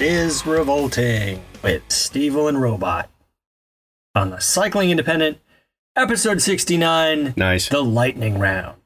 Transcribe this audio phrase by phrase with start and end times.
[0.00, 3.10] Is Revolting with Stevel and Robot
[4.14, 5.38] on the Cycling Independent,
[5.96, 7.68] episode 69, Nice.
[7.68, 8.76] The Lightning Round.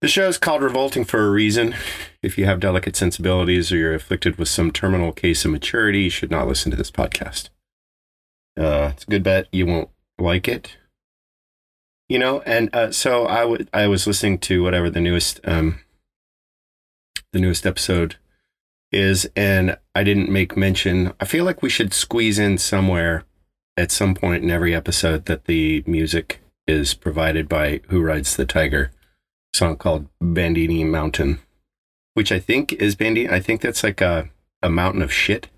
[0.00, 1.74] The show is called Revolting for a reason.
[2.22, 6.10] If you have delicate sensibilities or you're afflicted with some terminal case of maturity, you
[6.10, 7.48] should not listen to this podcast.
[8.58, 10.76] Uh, it's a good bet you won't like it.
[12.08, 15.80] You know, and uh, so I would I was listening to whatever the newest um
[17.32, 18.16] the newest episode
[18.92, 21.12] is, and I didn't make mention.
[21.20, 23.24] I feel like we should squeeze in somewhere
[23.76, 28.46] at some point in every episode that the music is provided by Who Rides the
[28.46, 28.92] Tiger
[29.54, 31.40] song called Bandini Mountain,
[32.14, 33.28] which I think is Bandini.
[33.28, 34.30] I think that's like a,
[34.62, 35.48] a mountain of shit.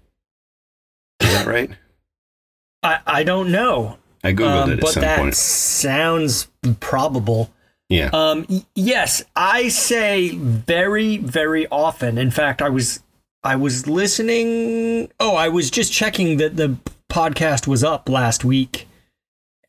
[1.20, 1.70] Is that right?
[2.82, 5.34] I, I don't know, I Googled um, it at but some that point.
[5.34, 6.48] sounds
[6.80, 7.52] probable.
[7.88, 8.10] Yeah.
[8.12, 12.18] Um, yes, I say very, very often.
[12.18, 13.00] In fact, I was
[13.44, 15.10] I was listening.
[15.18, 16.76] Oh, I was just checking that the
[17.10, 18.86] podcast was up last week,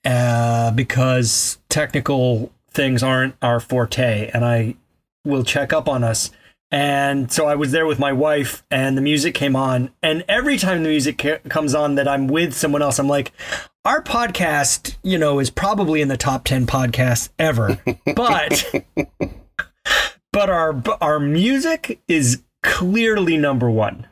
[0.06, 4.76] uh, because technical things aren't our forte, and I
[5.26, 6.30] will check up on us.
[6.72, 9.92] And so I was there with my wife, and the music came on.
[10.02, 13.32] And every time the music ca- comes on that I'm with someone else, I'm like,
[13.86, 17.80] our podcast, you know, is probably in the top 10 podcasts ever.
[18.16, 18.86] But
[20.32, 24.08] but our our music is clearly number 1.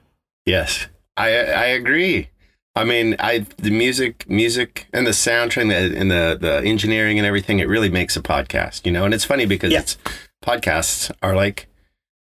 [0.46, 2.30] Yes, I I agree.
[2.76, 7.18] I mean, I the music, music, and the soundtrack, and the, and the the engineering
[7.18, 7.60] and everything.
[7.60, 9.04] It really makes a podcast, you know.
[9.06, 9.80] And it's funny because Yeah.
[9.80, 9.98] it's
[10.44, 11.68] podcasts are like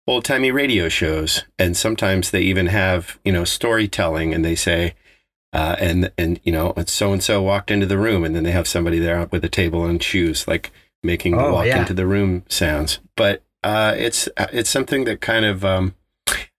[0.06, 4.95] old timey radio shows, and sometimes they even have you know storytelling, and they say.
[5.50, 8.50] Uh, and and you know, so and so walked into the room, and then they
[8.50, 10.71] have somebody there with a table and shoes, like
[11.03, 11.81] making the Oh, walk yeah.
[11.81, 13.00] into the room sounds.
[13.17, 15.95] But uh, it's it's something that kind of um,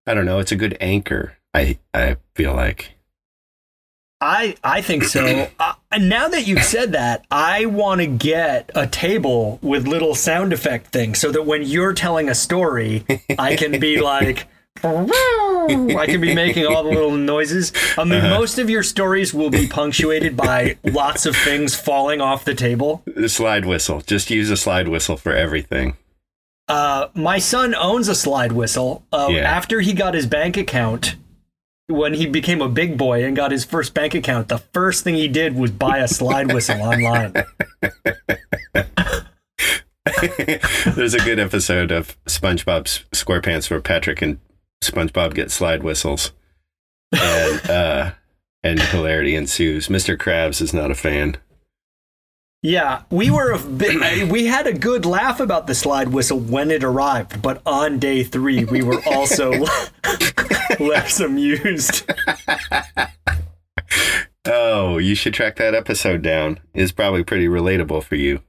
[0.09, 0.39] I don't know.
[0.39, 1.37] It's a good anchor.
[1.53, 2.95] I I feel like.
[4.19, 5.47] I I think so.
[5.59, 10.15] uh, and now that you've said that, I want to get a table with little
[10.15, 13.05] sound effect things so that when you're telling a story,
[13.37, 14.47] I can be like
[14.83, 17.71] I can be making all the little noises.
[17.95, 22.45] I mean, most of your stories will be punctuated by lots of things falling off
[22.45, 23.03] the table.
[23.05, 24.01] The slide whistle.
[24.01, 25.97] Just use a slide whistle for everything.
[26.69, 29.03] Uh, my son owns a slide whistle.
[29.11, 29.39] Uh, Yeah.
[29.41, 31.15] After he got his bank account,
[31.87, 35.15] when he became a big boy and got his first bank account, the first thing
[35.15, 37.33] he did was buy a slide whistle online.
[40.95, 44.39] There's a good episode of SpongeBob SquarePants where Patrick and
[44.83, 46.31] SpongeBob get slide whistles,
[47.11, 48.11] and uh,
[48.63, 49.87] and hilarity ensues.
[49.87, 50.17] Mr.
[50.17, 51.37] Krabs is not a fan.
[52.61, 56.71] Yeah, we were a bit, we had a good laugh about the slide whistle when
[56.71, 59.51] it arrived, but on day three we were also
[60.79, 62.09] less amused.
[64.45, 66.59] Oh, you should track that episode down.
[66.73, 68.41] It's probably pretty relatable for you.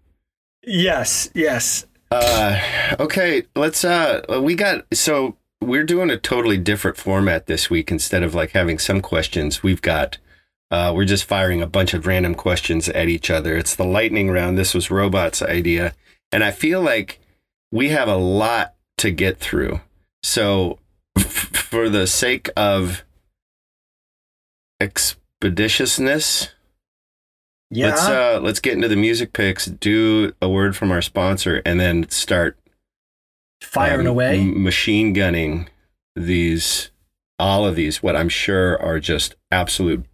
[0.63, 1.87] Yes, yes.
[2.11, 2.61] Uh,
[2.99, 3.85] okay, let's.
[3.85, 7.91] Uh, we got so we're doing a totally different format this week.
[7.91, 10.19] Instead of like having some questions, we've got.
[10.71, 13.57] Uh, we're just firing a bunch of random questions at each other.
[13.57, 14.57] It's the lightning round.
[14.57, 15.95] This was Robot's idea,
[16.31, 17.19] and I feel like
[17.73, 19.81] we have a lot to get through.
[20.23, 20.79] So,
[21.19, 23.03] f- for the sake of
[24.81, 26.51] expeditiousness,
[27.71, 27.87] Yeah.
[27.87, 29.67] let's uh, let's get into the music picks.
[29.67, 32.57] Do a word from our sponsor, and then start
[33.63, 34.39] firing um, away.
[34.41, 35.69] m- machine gunning
[36.17, 36.91] these,
[37.39, 40.05] all of these, what I'm sure are just absolute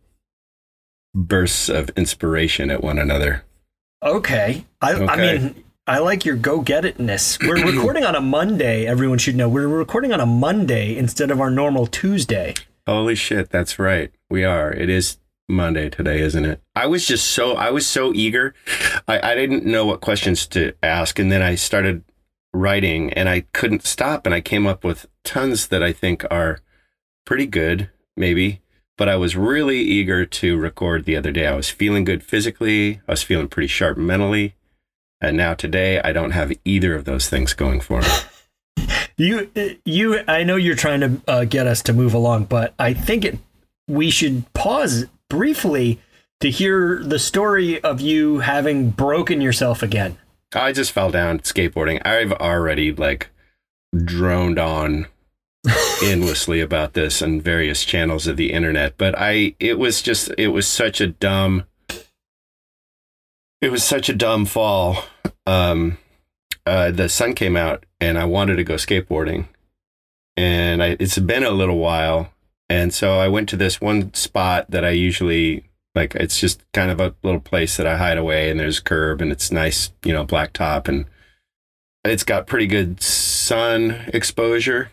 [1.16, 3.42] bursts of inspiration at one another.
[4.02, 4.64] Okay.
[4.82, 7.40] I, I mean, I like your go get itness.
[7.44, 9.48] We're recording on a Monday, everyone should know.
[9.48, 12.54] We're recording on a Monday instead of our normal Tuesday.
[12.86, 14.12] Holy shit, that's right.
[14.30, 14.72] We are.
[14.72, 15.18] It is
[15.48, 16.60] Monday today, isn't it?
[16.74, 18.54] I was just so I was so eager.
[19.08, 22.04] I, I didn't know what questions to ask, and then I started
[22.52, 26.60] writing, and I couldn't stop, and I came up with tons that I think are
[27.24, 28.60] pretty good, maybe.
[28.96, 31.46] But I was really eager to record the other day.
[31.46, 34.54] I was feeling good physically, I was feeling pretty sharp mentally.
[35.20, 38.08] And now today, I don't have either of those things going for me.
[39.18, 39.50] You,
[39.86, 40.20] you.
[40.28, 43.38] I know you're trying to uh, get us to move along, but I think it.
[43.88, 46.00] We should pause briefly
[46.40, 50.18] to hear the story of you having broken yourself again.
[50.54, 52.04] I just fell down skateboarding.
[52.04, 53.30] I've already like
[54.04, 55.06] droned on
[56.02, 60.48] endlessly about this on various channels of the internet, but I it was just it
[60.48, 61.64] was such a dumb
[63.60, 65.04] it was such a dumb fall.
[65.46, 65.98] Um
[66.64, 69.46] uh the sun came out and I wanted to go skateboarding.
[70.36, 72.32] And I it's been a little while
[72.68, 75.64] and so I went to this one spot that I usually
[75.94, 78.82] like it's just kind of a little place that I hide away and there's a
[78.82, 81.06] curb and it's nice, you know, black top and
[82.04, 84.90] it's got pretty good sun exposure.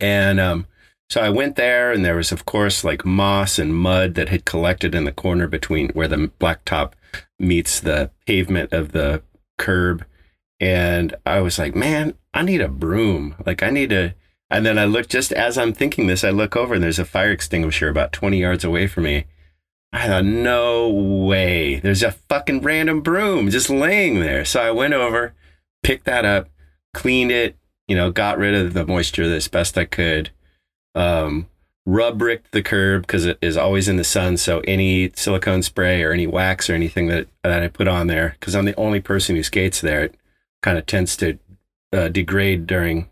[0.00, 0.66] And um,
[1.08, 4.44] so I went there and there was of course like moss and mud that had
[4.44, 6.92] collected in the corner between where the blacktop
[7.38, 9.22] meets the pavement of the
[9.58, 10.04] curb.
[10.58, 13.36] And I was like, man, I need a broom.
[13.44, 14.14] Like I need a
[14.48, 17.04] and then I look just as I'm thinking this, I look over and there's a
[17.04, 19.24] fire extinguisher about 20 yards away from me.
[19.92, 21.80] I thought, no way.
[21.80, 24.44] There's a fucking random broom just laying there.
[24.44, 25.34] So I went over,
[25.82, 26.48] picked that up,
[26.92, 27.56] cleaned it,
[27.88, 30.30] you know, got rid of the moisture as best I could.
[30.94, 31.46] Um,
[31.84, 34.36] rub bricked the curb because it is always in the sun.
[34.36, 38.36] So any silicone spray or any wax or anything that, that I put on there,
[38.40, 40.16] because I'm the only person who skates there, it
[40.62, 41.38] kind of tends to
[41.92, 43.08] uh, degrade during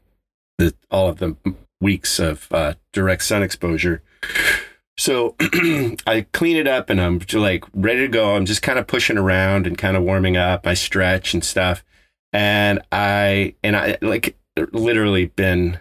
[0.59, 1.37] the all of the
[1.81, 4.03] weeks of uh, direct sun exposure.
[4.97, 5.37] So
[6.07, 8.37] I clean it up and I'm like ready to go.
[8.37, 10.67] I'm just kind of pushing around and kind of warming up.
[10.67, 11.85] I stretch and stuff.
[12.33, 15.81] And I, and I like literally been,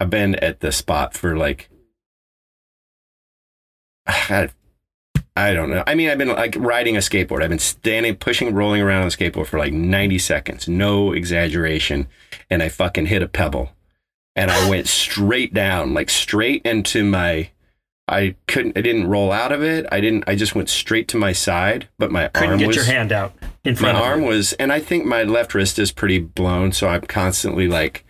[0.00, 1.68] I've been at the spot for like,
[4.06, 4.48] I,
[5.36, 5.84] I don't know.
[5.86, 7.42] I mean, I've been like riding a skateboard.
[7.42, 10.68] I've been standing, pushing, rolling around on a skateboard for like 90 seconds.
[10.68, 12.08] No exaggeration.
[12.50, 13.72] And I fucking hit a pebble
[14.34, 17.50] and I went straight down, like straight into my,
[18.06, 18.78] I couldn't.
[18.78, 19.84] I didn't roll out of it.
[19.92, 20.24] I didn't.
[20.26, 21.88] I just went straight to my side.
[21.98, 22.76] But my Couldn't arm get was.
[22.76, 25.78] your hand out in my front of arm was, and I think my left wrist
[25.78, 26.72] is pretty blown.
[26.72, 28.06] So I'm constantly like,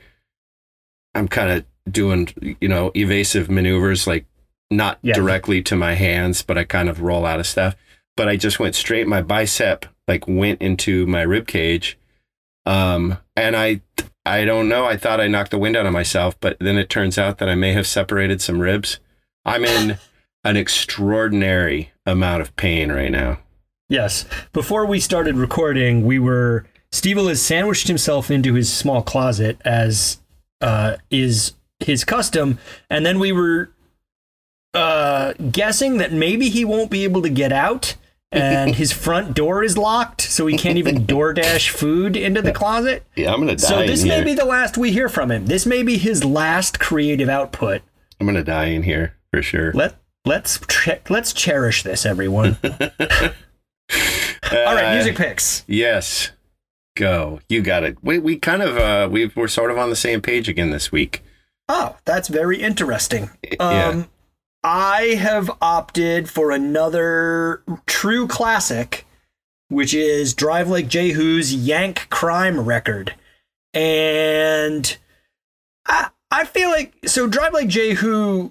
[1.18, 2.28] I'm kind of doing,
[2.60, 4.24] you know, evasive maneuvers, like
[4.70, 5.14] not Yeah.
[5.14, 7.74] directly to my hands, but I kind of roll out of stuff.
[8.16, 9.06] But I just went straight.
[9.06, 11.98] My bicep like went into my rib cage,
[12.66, 13.80] um, and I.
[14.26, 14.84] I don't know.
[14.84, 17.48] I thought I knocked the wind out of myself, but then it turns out that
[17.48, 19.00] I may have separated some ribs.
[19.46, 19.96] I'm in
[20.44, 23.38] an extraordinary amount of pain right now.
[23.88, 24.26] Yes.
[24.52, 30.18] Before we started recording, we were Steve has sandwiched himself into his small closet as
[30.60, 32.58] uh, is his custom,
[32.90, 33.70] and then we were
[34.74, 37.96] uh, guessing that maybe he won't be able to get out,
[38.32, 43.04] and his front door is locked, so he can't even DoorDash food into the closet.
[43.16, 43.68] Yeah, I'm gonna die.
[43.68, 44.18] So this here.
[44.18, 45.46] may be the last we hear from him.
[45.46, 47.82] This may be his last creative output.
[48.20, 49.72] I'm gonna die in here for sure.
[49.72, 52.56] Let let's che- let's cherish this, everyone.
[54.50, 55.64] All right, music picks.
[55.66, 56.30] Yes,
[56.98, 57.40] go.
[57.48, 57.96] You got it.
[58.02, 60.92] We we kind of uh we we're sort of on the same page again this
[60.92, 61.22] week.
[61.68, 63.30] Oh, that's very interesting.
[63.60, 63.88] yeah.
[63.88, 64.08] Um,
[64.64, 69.06] I have opted for another true classic,
[69.68, 73.14] which is Drive Like Jehu's Yank Crime record.
[73.72, 74.96] And
[75.86, 78.50] I, I feel like, so Drive Like Jehu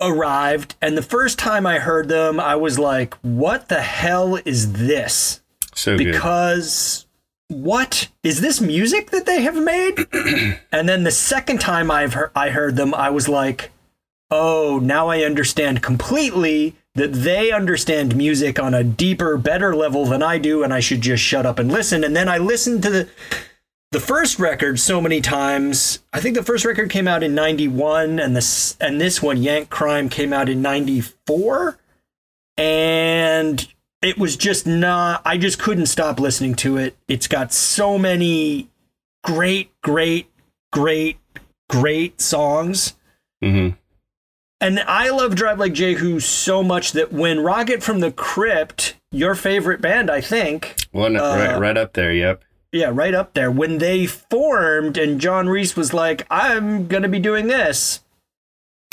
[0.00, 4.74] arrived, and the first time I heard them, I was like, what the hell is
[4.74, 5.40] this?
[5.74, 7.07] So good.
[7.48, 10.06] What is this music that they have made?
[10.72, 13.70] and then the second time I've heard, I heard them, I was like,
[14.30, 20.22] oh, now I understand completely that they understand music on a deeper, better level than
[20.22, 22.04] I do, and I should just shut up and listen.
[22.04, 23.08] And then I listened to the
[23.90, 26.00] the first record so many times.
[26.12, 29.70] I think the first record came out in '91, and this and this one, Yank
[29.70, 31.78] Crime, came out in '94,
[32.58, 33.66] and
[34.02, 35.22] it was just not.
[35.24, 36.96] I just couldn't stop listening to it.
[37.08, 38.68] It's got so many
[39.24, 40.28] great, great,
[40.72, 41.18] great,
[41.68, 42.94] great songs.
[43.42, 43.70] hmm
[44.60, 49.34] And I love Drive Like Jehu so much that when Rocket from the Crypt, your
[49.34, 52.12] favorite band, I think, One Uh, right right up there.
[52.12, 52.42] Yep.
[52.72, 57.08] yeah, right up there, when they formed and John Reis was like, I'm going to
[57.08, 58.00] be doing this,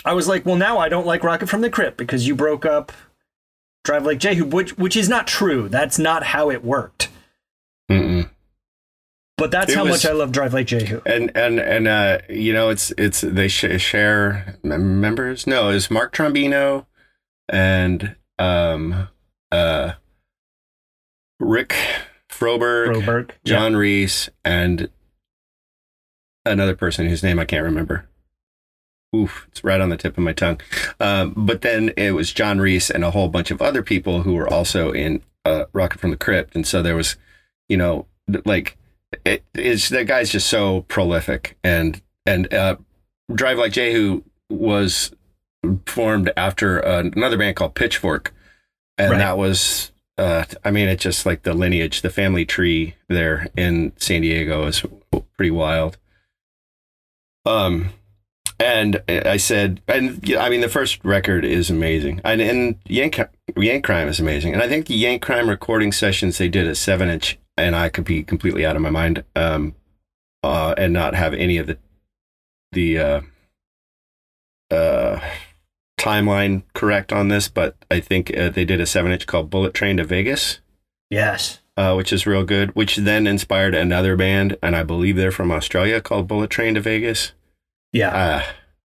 [0.06, 2.66] I was like, well, now I don't like Rocket from the Crypt because you broke
[2.66, 2.92] up
[3.86, 5.70] Drive Like Jehu, which, which is not true.
[5.70, 7.08] That's not how it worked.
[7.90, 8.30] Mm-mm.
[9.38, 11.02] But that's It how was- much I love Drive Like Jehu.
[11.06, 15.46] And and and uh, you know, it's it's they sh- share members.
[15.46, 16.86] No, it's Mark Trombino,
[17.48, 19.08] and um,
[19.52, 19.94] uh,
[21.40, 21.76] Rick
[22.30, 23.32] Froberg, Broberg.
[23.44, 24.90] John Reis, and
[26.46, 28.08] another person whose name I can't remember.
[29.16, 30.60] Oof, it's right on the tip of my tongue.
[31.00, 34.34] Um, but then it was John Reis and a whole bunch of other people who
[34.34, 37.16] were also in uh, Rocket from the Crypt, and so there was,
[37.70, 38.08] you know,
[38.46, 38.78] like
[39.26, 42.76] it is that guy's just so prolific, and and uh,
[43.34, 45.12] Drive Like Jehu was
[45.86, 48.34] formed after uh, another band called Pitchfork,
[48.98, 49.18] and Right.
[49.20, 49.92] that was.
[50.18, 54.66] Uh, I mean, it's just like the lineage, the family tree there in San Diego
[54.66, 54.82] is
[55.36, 55.98] pretty wild.
[57.46, 57.90] Um,
[58.60, 63.20] and I said, and I mean, the first record is amazing, and, and Yank
[63.58, 66.76] Yank Crime is amazing, and I think the Yank Crime recording sessions they did a
[66.76, 69.76] seven inch, and I could be completely out of my mind, um,
[70.44, 71.78] uh, and not have any of the
[72.72, 73.22] the uh,
[74.72, 75.20] uh,
[76.00, 79.74] timeline correct on this, but I think uh, they did a seven inch called Bullet
[79.74, 80.60] Train to Vegas
[81.10, 81.60] Yes.
[81.78, 85.52] uh, which is real good, which then inspired another band, and I believe they're from
[85.52, 87.34] Australia called Bullet Train to Vegas.
[87.96, 88.10] Yeah.
[88.10, 88.44] Uh,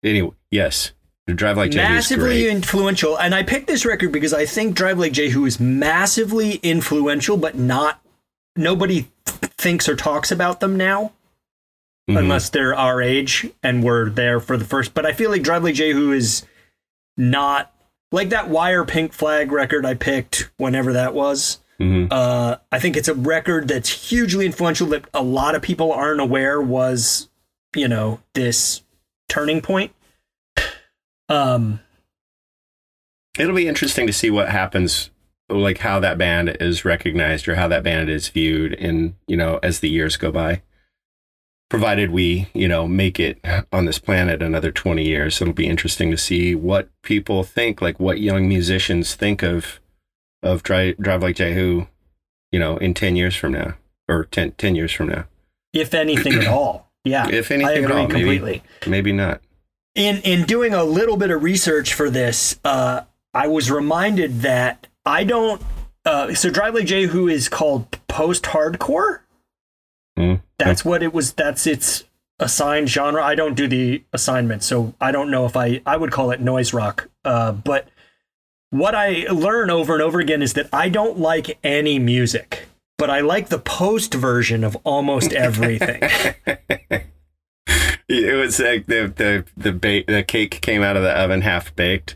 [0.03, 0.91] anyway, yes.
[1.27, 3.17] Drive Like Jehu is massively influential.
[3.17, 7.57] And I picked this record because I think Drive Like Jehu is massively influential, but
[7.57, 7.99] not
[8.55, 11.13] nobody thinks or talks about them now.
[12.07, 12.19] Mhm.
[12.19, 14.93] unless they're our age and we're there for the first.
[14.93, 16.43] But I feel like Drive Like Jehu is
[17.17, 17.73] not
[18.11, 21.61] like that Wire Pink Flag record I picked whenever that was.
[21.79, 22.07] Mhm.
[22.11, 26.21] Uh, I think it's a record that's hugely influential that a lot of people aren't
[26.21, 27.27] aware was,
[27.75, 28.83] you know, this
[29.27, 29.91] turning point.
[31.29, 31.79] Um,
[33.37, 35.09] It'll be interesting to see what happens,
[35.49, 39.59] like how that band is recognized or how that band is viewed in, you know,
[39.61, 40.61] as the years go by.
[41.69, 43.39] Provided we, you know, make it
[43.73, 47.99] on this planet another 20 years, it'll be interesting to see what people think, like
[47.99, 49.79] what young musicians think of
[50.43, 51.87] of Drive, Drive Like Jehu,
[52.51, 53.73] you know, in 10 years from now
[54.07, 55.25] or 10, 10 years from now.
[55.73, 58.61] if anything at all, yeah, If I anything at all, completely.
[58.85, 59.39] maybe not.
[59.95, 63.01] in in doing a little bit of research for this, uh,
[63.33, 65.61] I was reminded that I don't.
[66.03, 69.19] Uh, so Drive Like Jehu is called post hardcore.
[70.17, 70.41] Mm.
[70.57, 71.33] That's what it was.
[71.33, 72.03] That's its
[72.39, 73.23] assigned genre.
[73.23, 76.41] I don't do the assignment, so I don't know if I I would call it
[76.41, 77.09] noise rock.
[77.23, 77.87] Uh, but
[78.71, 83.09] what I learn over and over again is that I don't like any music, but
[83.09, 86.01] I like the post version of almost everything.
[88.07, 91.75] it was like the the the ba- the cake came out of the oven half
[91.75, 92.15] baked,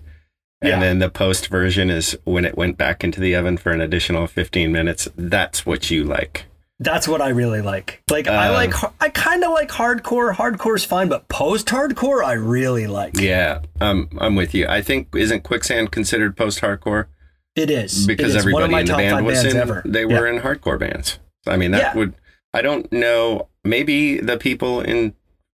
[0.61, 0.79] and Yeah.
[0.79, 4.27] then the post version is when it went back into the oven for an additional
[4.27, 5.07] fifteen minutes.
[5.15, 6.45] That's what you like.
[6.81, 8.01] That's what I really like.
[8.09, 10.33] Like I Um, like I kind of like hardcore.
[10.33, 13.19] Hardcore's fine, but post hardcore I really like.
[13.19, 14.65] Yeah, um, I'm with you.
[14.67, 17.07] I think isn't Quicksand considered post hardcore
[17.55, 19.57] It is because It is everybody in the band was in.
[19.57, 19.81] ever.
[19.85, 20.19] They Yeah.
[20.19, 21.19] were in hardcore bands.
[21.47, 21.93] I mean, that Yeah.
[21.95, 22.13] would.
[22.53, 23.47] I don't know.
[23.63, 25.13] Maybe the people in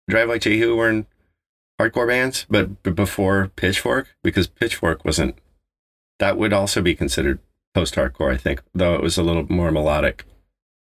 [0.08, 1.06] Drive Like Jehu were in
[1.80, 5.36] hardcore bands, but b- before Pitchfork, because Pitchfork wasn't.
[6.18, 7.38] That would also be considered
[7.74, 10.24] post hardcore, I think, though it was a little more melodic.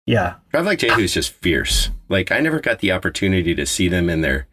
[0.06, 1.92] Yeah, Drive Like Jehu is just fierce.
[2.10, 4.48] Like I never got the opportunity to see them in their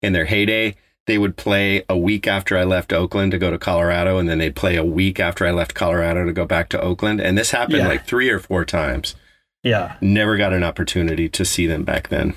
[0.00, 0.74] in their heyday.
[1.06, 4.38] They would play a week after I left Oakland to go to Colorado, and then
[4.38, 7.20] they'd play a week after I left Colorado to go back to Oakland.
[7.20, 7.88] And this happened Yeah.
[7.88, 9.16] like three or four times.
[9.64, 12.34] yeah, Never got an opportunity to see them back then.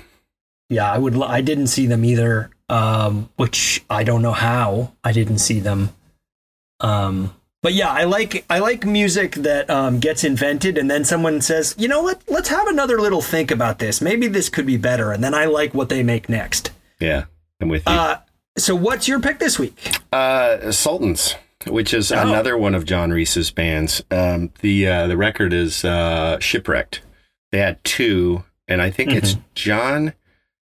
[0.68, 0.90] yeah.
[0.90, 1.14] I would.
[1.14, 2.50] l- I didn't see them either.
[2.68, 5.90] Um, which I don't know how I didn't see them.
[6.80, 7.32] Um,
[7.62, 11.74] but yeah, I like I like music that um, gets invented, and then someone says,
[11.78, 12.22] you know, what?
[12.28, 14.00] let's have another little think about this.
[14.00, 16.70] Maybe this could be better, and then I like what they make next.
[17.00, 17.24] Yeah,
[17.60, 17.92] I'm with you.
[17.92, 18.18] Uh,
[18.58, 19.96] so what's your pick this week?
[20.12, 21.34] Uh, Sultans,
[21.66, 22.20] which is Oh.
[22.20, 24.02] another one of John Reis's bands.
[24.10, 27.02] Um, the uh, the record is uh, Shipwrecked.
[27.52, 30.08] They had two, and I think it's John.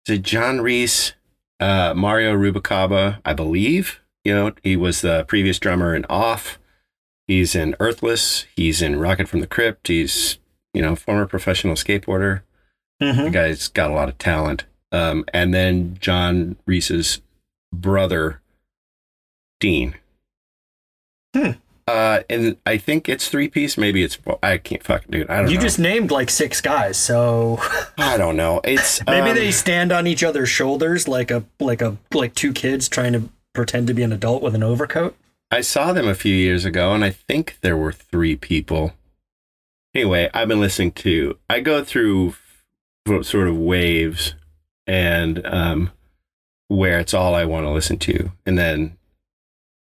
[0.07, 1.13] Is it John Reis,
[1.59, 3.19] uh, Mario Rubalcaba?
[3.25, 3.99] I believe.
[4.23, 6.59] You know, he was the previous drummer in Off.
[7.27, 8.45] He's in Earthless.
[8.55, 9.87] He's in Rocket from the Crypt.
[9.87, 10.39] He's
[10.73, 12.41] you know former professional skateboarder.
[13.01, 13.25] Mhm.
[13.25, 14.65] The guy's got a lot of talent.
[14.91, 17.21] Um, and then John Reis's
[17.73, 18.41] brother,
[19.59, 19.95] Dean.
[21.35, 21.51] Hmm.
[21.87, 23.77] Uh, and I think it's three piece.
[23.77, 25.29] Maybe it's well, I can't fuck, dude.
[25.29, 25.51] I don't know.
[25.51, 25.63] You know.
[25.63, 27.59] just named like six guys, so
[27.97, 28.59] I don't know.
[28.65, 32.51] It's maybe um, they stand on each other's shoulders like a like a like two
[32.51, 35.15] kids trying to pretend to be an adult with an overcoat.
[35.49, 38.93] I saw them a few years ago, and I think there were three people.
[39.95, 41.37] Anyway, I've been listening to.
[41.49, 42.35] I go through
[43.07, 44.35] f- sort of waves,
[44.85, 45.91] and um,
[46.67, 48.97] where it's all I want to listen to, and then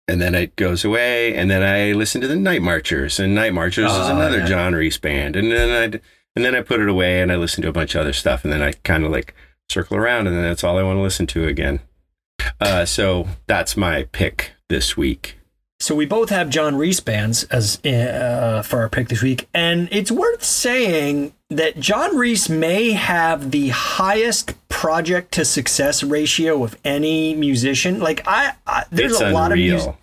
[0.06, 3.54] and then it goes away, and then I listen to the Night Marchers, and Night
[3.54, 4.46] Marchers is Oh, another yeah.
[4.46, 6.00] John Reis band, and then I
[6.36, 8.44] and then I put it away, and I listen to a bunch of other stuff,
[8.44, 9.34] and then I kind of like
[9.70, 11.80] circle around, and then that's all I want to listen to again.
[12.60, 15.38] Uh, so that's my pick this week.
[15.84, 19.86] So we both have John Reis bands as uh, for our pick this week, and
[19.92, 26.74] it's worth saying that John Reis may have the highest project to success ratio of
[26.86, 28.00] any musician.
[28.00, 29.74] Like I, I there's it's a lot of unreal.
[29.74, 29.94] music.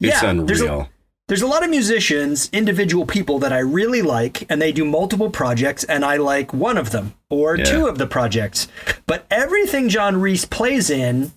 [0.00, 0.88] it's Yeah, there's a- unreal.
[1.28, 5.30] There's a lot of musicians, individual people that I really like, and they do multiple
[5.30, 7.64] projects, and I like one of them or Yeah.
[7.64, 8.66] two of the projects.
[9.06, 11.30] But everything John Reis plays in,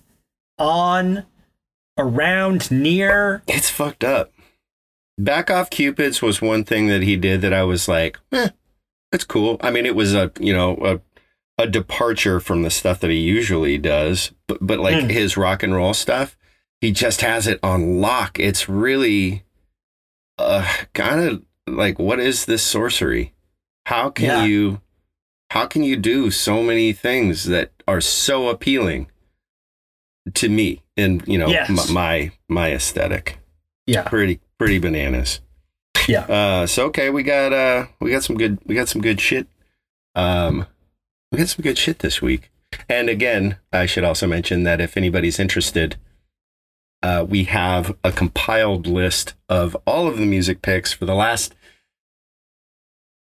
[0.58, 1.24] on,
[1.98, 4.32] around, near, It's fucked up.
[5.18, 8.50] Back off Cupids was one thing that he did that I was like, eh,
[9.12, 9.56] it's cool.
[9.62, 11.00] I mean, it was a you know a
[11.62, 15.10] a departure from the stuff that he usually does, but but like Mm.
[15.10, 16.36] his rock and roll stuff,
[16.82, 18.38] he just has it on lock.
[18.38, 19.42] It's really
[20.38, 23.32] uh kind of like what is this sorcery?
[23.86, 24.44] How can Yeah.
[24.44, 24.80] you
[25.50, 29.06] how can you do so many things that are so appealing
[30.34, 31.68] to me and you know Yes.
[31.88, 33.38] m- my my aesthetic?
[33.86, 35.40] yeah, pretty pretty bananas.
[36.08, 36.20] Yeah.
[36.22, 39.46] Uh so okay, we got uh we got some good we got some good shit.
[40.14, 40.66] Um
[41.32, 42.50] we got some good shit this week.
[42.88, 45.96] And again, I should also mention that if anybody's interested,
[47.02, 51.54] uh we have a compiled list of all of the music picks for the last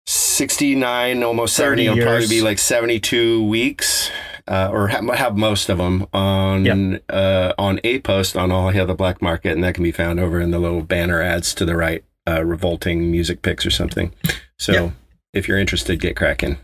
[0.06, 4.10] 69 almost 70 30 it'll probably be like 72 weeks
[4.50, 7.04] uh, or have, have most of them on Yep.
[7.08, 10.18] uh, on a post on all Hail the black market and that can be found
[10.20, 14.12] over in the little banner ads to the right uh, revolting music picks or something
[14.58, 14.92] so Yep.
[15.32, 16.58] if you're interested get cracking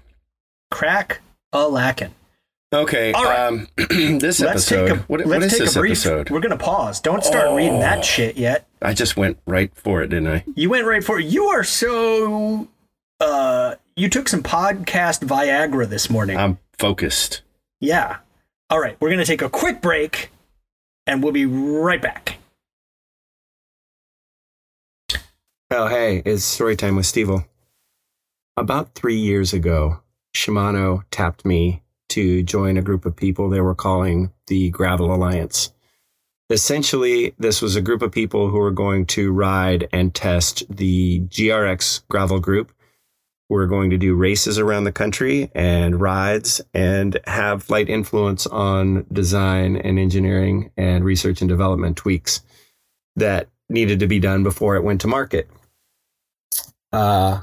[0.70, 1.20] crack
[1.52, 2.12] a lacking.
[2.74, 3.38] okay All right.
[3.46, 3.68] um,
[4.18, 5.90] this Let's episode take a what, let's what is take this a brief.
[5.92, 7.00] episode We're gonna pause.
[7.00, 7.80] Don't start reading Oh.
[7.80, 8.66] that shit yet.
[8.82, 11.26] i just went right for it didn't i You went right for it.
[11.26, 12.68] You are so.
[13.20, 16.36] Uh, you took some podcast Viagra this morning.
[16.36, 17.40] i'm focused
[17.80, 18.18] yeah.
[18.70, 20.30] All right, we're gonna take a quick break,
[21.06, 22.38] and we'll be right back.
[25.70, 27.30] Oh, hey, it's story time with Steve.
[28.56, 30.00] About three years ago,
[30.34, 35.72] Shimano tapped me to join a group of people they were calling the Gravel Alliance.
[36.50, 41.20] Essentially, this was a group of people who were going to ride and test the
[41.22, 42.72] GRX gravel group.
[43.48, 49.06] We're going to do races around the country and rides and have light influence on
[49.12, 52.42] design and engineering and research and development tweaks
[53.14, 55.48] that needed to be done before it went to market.
[56.92, 57.42] Uh,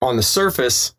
[0.00, 0.94] on the surface,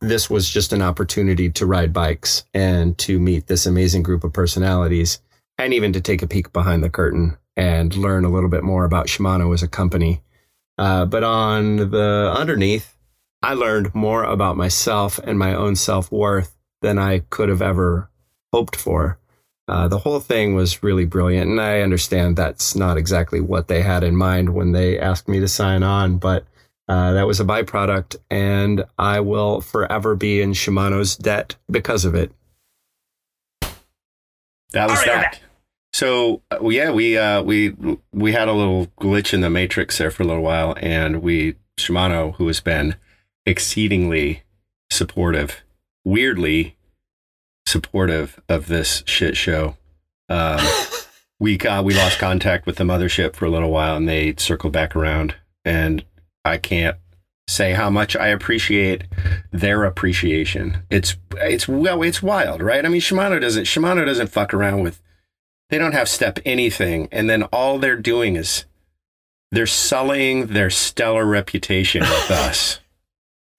[0.00, 4.32] this was just an opportunity to ride bikes and to meet this amazing group of
[4.32, 5.20] personalities,
[5.58, 8.84] and even to take a peek behind the curtain and learn a little bit more
[8.84, 10.20] about Shimano as a company.
[10.76, 12.93] Uh, but on the underneath,
[13.44, 18.08] I learned more about myself and my own self worth than I could have ever
[18.54, 19.18] hoped for.
[19.68, 23.82] Uh, the whole thing was really brilliant, and I understand that's not exactly what they
[23.82, 26.46] had in mind when they asked me to sign on, but
[26.88, 32.14] uh, that was a byproduct, and I will forever be in Shimano's debt because of
[32.14, 32.32] it.
[34.72, 35.40] That was All right, I'm that.
[35.92, 37.76] So uh, well, yeah, we uh, we
[38.10, 41.56] we had a little glitch in the matrix there for a little while, and we
[41.78, 42.96] Shimano, who has been
[43.46, 44.42] exceedingly
[44.90, 45.62] supportive,
[46.04, 46.76] weirdly
[47.66, 49.76] supportive of this shit show.
[50.28, 50.60] Um,
[51.40, 54.72] we got we lost contact with the mothership for a little while, and they circled
[54.72, 56.04] back around, and
[56.44, 56.96] I can't
[57.48, 59.04] say how much I appreciate
[59.52, 60.78] their appreciation.
[60.90, 62.84] It's it's well, it's wild, right?
[62.84, 65.00] I mean, Shimano doesn't Shimano doesn't fuck around with.
[65.70, 68.66] They don't have step anything, and then all they're doing is
[69.50, 72.80] they're sullying their stellar reputation with us.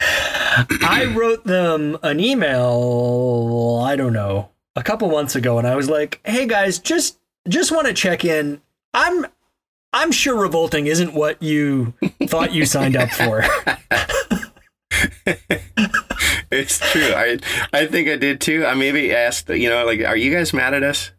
[0.02, 5.90] I wrote them an email, I don't know, a couple months ago and I was
[5.90, 8.62] like, "Hey guys, just just want to check in.
[8.94, 9.26] I'm
[9.94, 13.44] I'm sure revolting isn't what you thought you signed up for."
[16.52, 17.14] it's true.
[17.14, 17.40] I
[17.74, 18.66] I think I did too.
[18.66, 21.12] I maybe asked, you know, like, are you guys mad at us?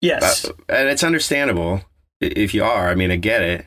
[0.00, 0.44] yes.
[0.44, 1.80] Uh, and it's understandable
[2.20, 2.88] if you are.
[2.88, 3.66] I mean, I get it,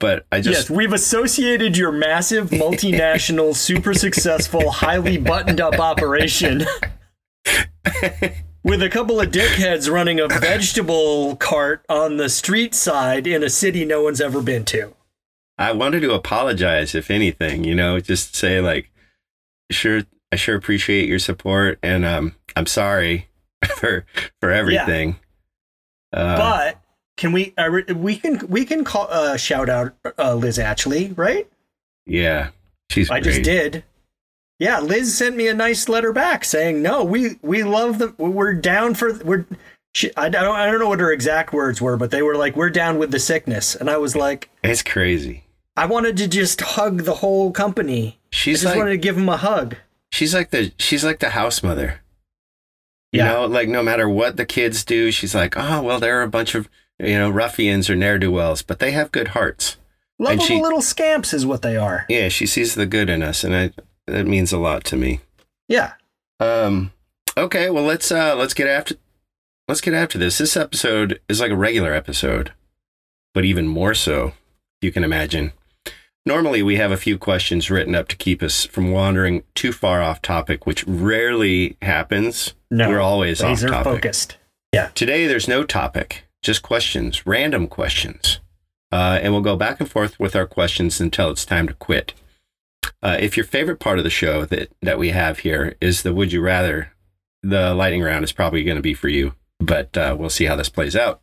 [0.00, 6.64] but I just yes, we've associated your massive multinational super successful highly buttoned up operation
[8.64, 13.50] with a couple of dickheads running a vegetable cart on the street side in a
[13.50, 14.94] city no one's ever been to.
[15.56, 18.90] I wanted to apologize, if anything, you know, just say like,
[19.70, 20.02] sure,
[20.32, 23.28] I sure appreciate your support, and um, I'm sorry
[23.76, 24.04] for
[24.40, 25.16] for everything.
[26.12, 26.83] Uh, but
[27.16, 27.54] Can we?
[27.56, 28.46] Uh, we can.
[28.48, 29.06] We can call.
[29.10, 31.48] Uh, shout out uh, Liz Ashley, right?
[32.06, 32.50] Yeah,
[32.90, 33.10] she's.
[33.10, 33.84] I just did.
[34.58, 38.14] Yeah, Liz sent me a nice letter back saying, "No, we we love the.
[38.18, 39.14] We're down for.
[39.24, 39.46] We're.
[39.94, 40.56] She, I don't.
[40.56, 43.12] I don't know what her exact words were, but they were like, "We're down with
[43.12, 45.44] the sickness," and I was like, It's crazy.
[45.76, 48.18] I wanted to just hug the whole company.
[48.18, 49.76] I She's just like wanted to give them a hug.
[50.10, 52.00] she's like the she's like the house mother.
[53.12, 53.32] You Yeah.
[53.32, 56.54] know, like no matter what the kids do, she's like, oh well, they're a bunch
[56.56, 59.76] of you know ruffians or ne'er do wells, but they have good hearts.
[60.18, 62.06] Lovable she- little scamps is what they are.
[62.08, 63.70] Yeah, she sees the good in us, and I,
[64.06, 65.20] that means a lot to me.
[65.68, 65.94] Yeah.
[66.40, 66.92] Um,
[67.36, 68.96] okay, well let's uh let's get after
[69.68, 70.38] let's get after this.
[70.38, 72.52] This episode is like a regular episode,
[73.32, 74.32] but even more so,
[74.80, 75.52] you can imagine.
[76.26, 80.00] Normally, we have a few questions written up to keep us from wandering too far
[80.00, 82.54] off topic, which rarely happens.
[82.70, 82.88] No.
[82.88, 83.84] We're always off topic.
[83.84, 84.38] focused.
[84.72, 84.88] Yeah.
[84.94, 88.38] Today, there's no topic, just questions, random questions.
[88.92, 92.14] Uh, and we'll go back and forth with our questions until it's time to quit.
[93.02, 96.14] Uh, if your favorite part of the show that, that we have here is the
[96.14, 96.92] Would You Rather,
[97.42, 100.54] the lightning round is probably going to be for you, but uh, we'll see how
[100.54, 101.20] this plays out.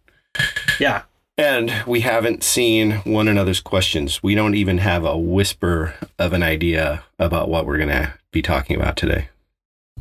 [0.80, 1.04] Yeah.
[1.38, 4.22] And we haven't seen one another's questions.
[4.22, 8.42] We don't even have a whisper of an idea about what we're going to be
[8.42, 9.30] talking about today.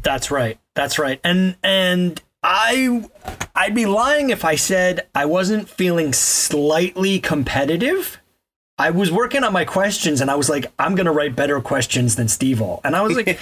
[0.03, 0.59] That's right.
[0.75, 1.21] That's right.
[1.23, 3.05] And and I
[3.55, 8.19] I'd be lying if I said I wasn't feeling slightly competitive.
[8.79, 12.17] I was working on my questions and I was like, I'm gonna write better questions
[12.17, 12.81] than Steve All.
[12.83, 13.27] And I was like,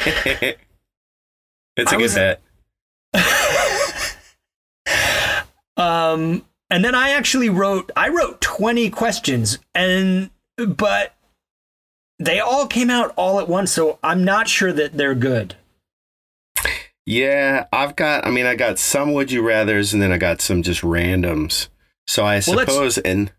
[1.77, 2.43] it's a I good bet.
[5.77, 11.15] um, and then I actually wrote I wrote 20 questions and but
[12.19, 15.55] they all came out all at once, so I'm not sure that they're good.
[17.11, 18.27] Yeah, I've got.
[18.27, 21.68] I mean, I got some would you rather's, and then I got some just randoms.
[22.07, 23.33] So I Well, let's- suppose, and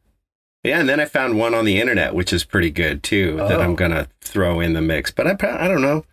[0.63, 3.38] yeah, and then I found one on the internet, which is pretty good too.
[3.38, 3.62] That Oh.
[3.62, 5.12] I'm gonna throw in the mix.
[5.12, 6.03] But I, I don't know.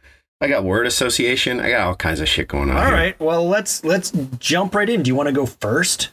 [0.41, 1.59] I got word association.
[1.61, 2.77] I got all kinds of shit going on.
[2.77, 2.93] All here.
[2.95, 5.03] right, well let's let's jump right in.
[5.03, 6.11] Do you want to go first?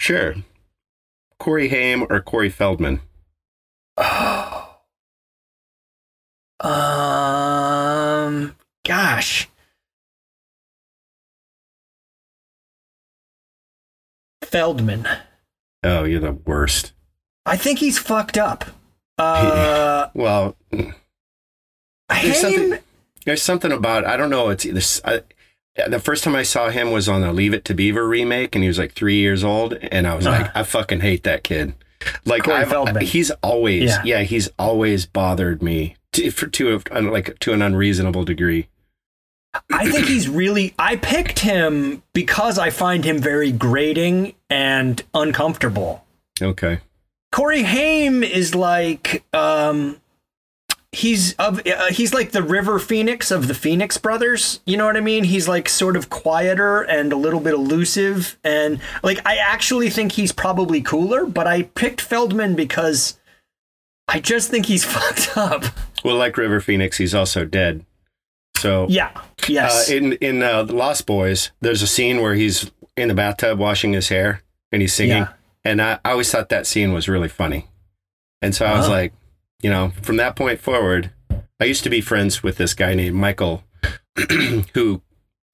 [0.00, 0.34] sure.
[1.38, 3.00] Corey Haim or Corey Feldman?
[3.96, 4.56] Oh.
[8.40, 8.54] Um.
[8.86, 9.48] Gosh.
[14.50, 15.06] Feldman.
[15.82, 16.92] Oh, you're the worst.
[17.46, 18.64] I think he's fucked up.
[19.18, 20.56] Uh, Well,
[22.22, 22.78] There's something-
[23.26, 24.48] there's something about I don't know.
[24.48, 25.00] It's this.
[25.04, 25.20] I,
[25.86, 28.64] the first time I saw him was on the Leave It to Beaver remake, and
[28.64, 30.42] he was like three years old, and I was Uh-huh.
[30.44, 31.74] like, I fucking hate that kid.
[32.24, 32.46] Like
[33.02, 34.02] he's always Yeah.
[34.04, 34.22] yeah.
[34.22, 38.68] he's always bothered me to for, to a, like to an unreasonable degree.
[39.72, 40.74] I think he's really.
[40.78, 46.04] I picked him because I find him very grating and uncomfortable.
[46.40, 46.80] Okay,
[47.32, 50.00] Corey Haim is like um
[50.92, 54.96] he's of uh, he's like the River Phoenix of the Phoenix brothers, you know what
[54.96, 55.24] I mean?
[55.24, 60.12] He's like sort of quieter and a little bit elusive and like I actually think
[60.12, 63.18] he's probably cooler, but I picked Feldman because
[64.08, 65.64] I just think he's fucked up.
[66.04, 67.84] well, like River Phoenix, he's also dead.
[68.60, 69.10] So Yeah.
[69.48, 69.90] Yes.
[69.90, 73.58] uh, in in uh, the Lost Boys, there's a scene where he's in the bathtub
[73.58, 74.42] washing his hair
[74.72, 75.32] and he's singing, Yeah.
[75.64, 77.66] and I, I always thought that scene was really funny,
[78.42, 78.94] and so I was Uh-huh.
[78.94, 79.12] like,
[79.62, 81.10] you know, from that point forward,
[81.58, 83.64] I used to be friends with this guy named Michael,
[84.74, 85.02] who,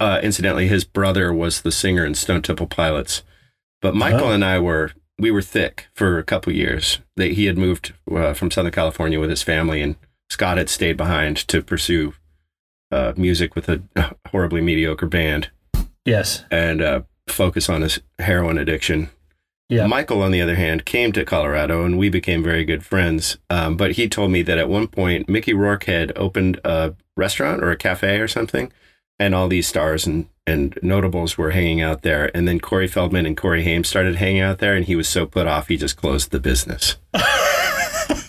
[0.01, 3.23] uh, incidentally, his brother was the singer in Stone Temple Pilots,
[3.81, 4.33] but Michael Oh.
[4.33, 6.99] and I were we were thick for a couple years.
[7.17, 9.97] That he had moved uh, from Southern California with his family, and
[10.29, 12.13] Scott had stayed behind to pursue
[12.91, 13.83] uh, music with a
[14.29, 15.51] horribly mediocre band
[16.05, 16.45] yes.
[16.51, 19.11] and uh, focus on his heroin addiction.
[19.69, 19.87] Yeah.
[19.87, 23.37] Michael, on the other hand, came to Colorado and we became very good friends.
[23.51, 27.63] Um, but he told me that at one point, Mickey Rourke had opened a restaurant
[27.63, 28.73] or a cafe or something,
[29.19, 32.31] and all these stars and, and notables were hanging out there.
[32.37, 35.27] And then Corey Feldman and Corey Haim started hanging out there, and he was so
[35.27, 36.97] put off, he just closed the business.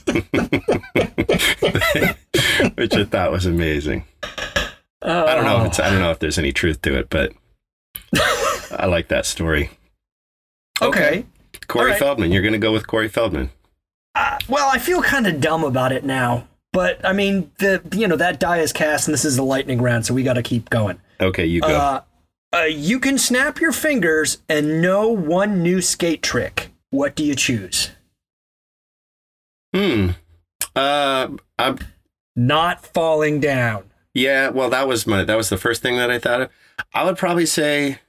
[2.76, 4.06] Which I thought was amazing.
[5.02, 7.34] I don't know if it's I don't know if there's any truth to it, but
[8.72, 9.70] I like that story.
[10.82, 11.26] Okay.
[11.68, 12.00] Corey All right.
[12.00, 13.50] Feldman, you're gonna go with Corey Feldman.
[14.16, 18.08] Uh, well, I feel kind of dumb about it now, but I mean, the you
[18.08, 20.44] know that die is cast, and this is the lightning round, so we got to
[20.44, 21.00] keep going.
[21.20, 21.68] Okay, you go.
[21.68, 22.02] Uh,
[22.56, 26.72] uh, you can snap your fingers and know one new skate trick.
[26.90, 27.92] What do you choose?
[29.74, 30.10] Hmm.
[30.76, 31.78] Uh, I'm
[32.36, 33.86] Not falling down.
[34.14, 34.50] yeah.
[34.50, 36.50] Well, that was my that was the first thing that I thought of.
[36.94, 38.00] I would probably say,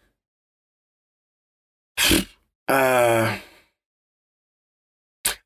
[2.68, 3.38] uh,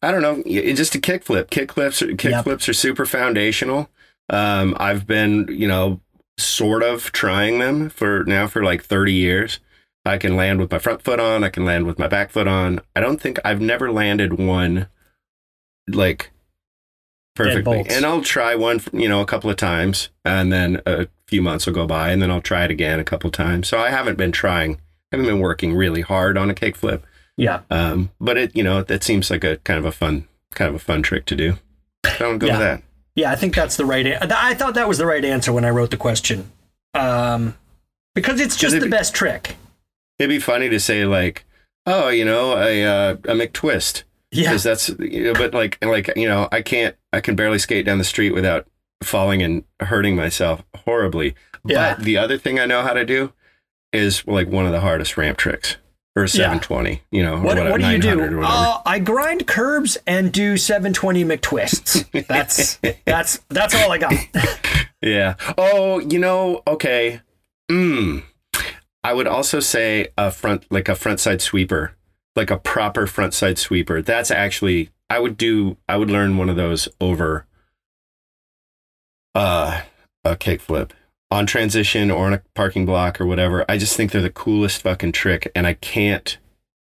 [0.05, 0.42] I don't know,
[0.75, 1.46] just a kickflip.
[1.51, 2.18] Kickflips, are- Yep.
[2.44, 3.88] kickflips are super foundational.
[4.29, 6.01] Um, I've been, you know,
[6.38, 9.61] sort of trying them for now for like 30 years.
[10.05, 11.44] I can land with my front foot on.
[11.44, 12.81] I can land with my back foot on.
[12.96, 14.88] I don't think I've never landed one
[15.88, 16.31] like
[17.35, 17.85] perfectly.
[17.88, 21.66] And I'll try one, you know, a couple of times, and then a few months
[21.66, 23.68] will go by, and then I'll try it again a couple of times.
[23.68, 24.75] So I haven't been trying.
[25.12, 27.03] I haven't been working really hard on a kickflip.
[27.37, 27.61] Yeah.
[27.71, 30.75] Um, but it, you know, that seems like a kind of a fun, kind of
[30.75, 31.55] a fun trick to do.
[32.18, 32.53] So I'm go Yeah.
[32.59, 32.83] with that.
[33.14, 34.07] Yeah, I think that's the right.
[34.07, 36.51] An- I thought that was the right answer when I wrote the question,
[36.95, 37.57] um,
[38.14, 39.57] because it's just the be- best trick.
[40.18, 41.45] It'd be funny to say like,
[41.87, 46.11] oh, you know, a uh, a McTwist, Yeah, because that's, you know, but like, like
[46.16, 48.66] you know, I can't, I can barely skate down the street without
[49.03, 51.35] falling and hurting myself horribly.
[51.64, 51.95] Yeah.
[51.95, 53.33] But the other thing I know how to do
[53.92, 55.77] is like one of the hardest ramp tricks
[56.16, 57.03] or 720.
[57.11, 58.42] You know, or What, whatever, what do you do?
[58.42, 62.27] Uh, I grind curbs and do 720 McTwists.
[62.27, 64.14] That's that's that's all I got.
[65.03, 65.35] Yeah.
[65.59, 67.23] Oh, you know, okay.
[67.68, 68.23] Mm.
[69.03, 71.97] I would also say a front, like a front side sweeper,
[72.37, 74.03] like a proper front side sweeper.
[74.03, 77.47] That's actually, I would do, I would learn one of those over
[79.35, 79.83] uh,
[80.25, 80.90] a kickflip
[81.31, 83.64] on transition or on a parking block or whatever.
[83.68, 86.38] I just think they're the coolest fucking trick and I can't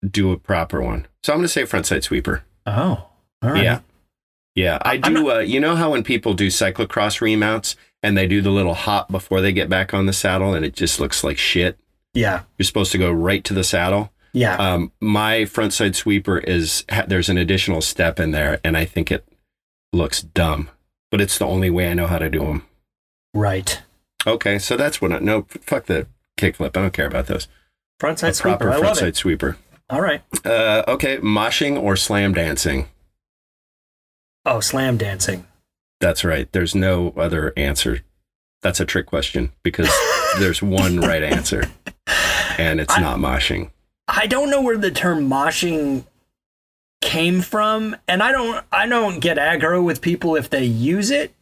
[0.08, 1.06] do a proper one.
[1.22, 2.44] So I'm going to say front side sweeper.
[2.66, 3.08] Oh,
[3.42, 3.64] all right.
[3.64, 3.80] Yeah.
[4.54, 5.30] Yeah, I do.
[5.30, 9.10] uh, you know how when people do cyclocross remounts and they do the little hop
[9.10, 11.78] before they get back on the saddle and it just looks like shit?
[12.14, 12.44] Yeah.
[12.56, 14.12] You're supposed to go right to the saddle.
[14.36, 14.56] Yeah.
[14.56, 19.10] Um, my front side sweeper is, there's an additional step in there and I think
[19.10, 19.26] it
[19.94, 20.68] looks dumb,
[21.10, 22.66] but it's the only way I know how to do them.
[23.34, 23.80] right.
[24.26, 26.76] Okay, so that's what I, no, fuck the kickflip.
[26.76, 27.46] I don't care about those.
[28.00, 28.58] Front A side sweeper.
[28.66, 29.56] proper front side sweeper.
[29.88, 30.20] All right.
[30.44, 32.88] Uh, okay, moshing or slam dancing.
[34.44, 35.46] Oh, slam dancing.
[36.00, 36.50] That's right.
[36.52, 38.00] There's no other answer.
[38.62, 39.90] That's a trick question because
[40.40, 41.70] there's one right answer,
[42.58, 43.70] and it's I- not moshing.
[44.08, 46.04] I don't know where the term moshing
[47.02, 51.32] came from, and I don't I don't get aggro with people if they use it.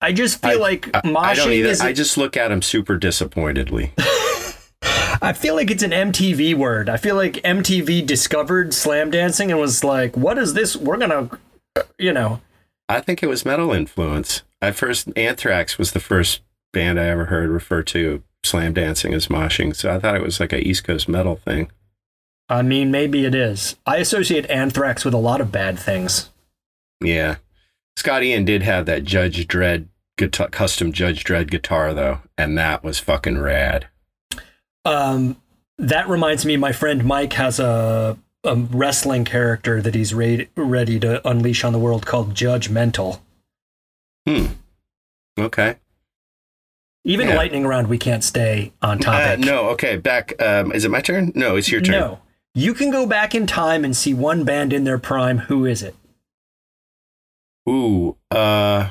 [0.00, 1.68] I just feel I- like I, moshing I don't either.
[1.68, 1.80] is.
[1.80, 3.92] I just look at them super disappointedly.
[5.22, 6.88] I feel like it's an MTV word.
[6.88, 10.74] I feel like MTV discovered slam dancing and was like, "What is this?
[10.76, 11.28] We're gonna,
[11.98, 12.40] you know."
[12.88, 14.42] I think it was metal influence.
[14.62, 16.40] I first Anthrax was the first
[16.72, 20.40] band I ever heard refer to slam dancing as moshing, so I thought it was
[20.40, 21.70] like a East Coast metal thing.
[22.50, 23.76] I mean, maybe it is.
[23.86, 26.28] I associate Anthrax with a lot of bad things.
[27.00, 27.36] Yeah,
[27.96, 29.86] Scott Ian did have that Judge Dredd
[30.18, 33.86] guitar, custom Judge Dredd guitar though, and that was fucking rad.
[34.84, 35.40] Um,
[35.78, 40.98] that reminds me, my friend Mike has a, a wrestling character that he's re- ready
[41.00, 43.20] to unleash on the world called Judgmental.
[44.28, 44.46] Hmm.
[45.38, 45.76] Okay.
[47.04, 47.36] Even Yeah.
[47.36, 49.40] lightning round, we can't stay on Uh, topic.
[49.46, 50.34] no, okay, back.
[50.42, 51.32] Um, is it my turn?
[51.34, 51.92] No, it's your turn.
[51.98, 52.18] No.
[52.54, 55.38] You can go back in time and see one band in their prime.
[55.38, 55.94] Who is it?
[57.68, 58.90] Ooh, uh,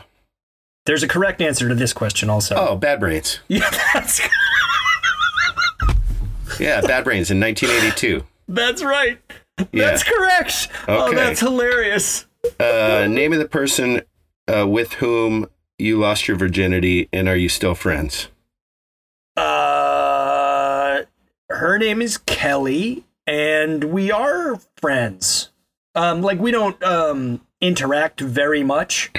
[0.85, 2.55] There's a correct answer to this question, also.
[2.55, 3.39] oh, Bad Brains.
[3.49, 4.21] Yeah, that's,
[6.59, 8.23] Yeah, Bad Brains in 1982.
[8.47, 9.19] that's right.
[9.71, 9.89] Yeah.
[9.89, 10.69] That's correct.
[10.87, 12.25] Oh, that's hilarious.
[12.59, 14.01] Uh, name of the person
[14.47, 18.29] uh, with whom you lost your virginity, and are you still friends?
[19.35, 21.01] Uh,
[21.49, 25.49] her name is Kelly, and we are friends.
[25.95, 29.11] Um, like we don't um interact very much,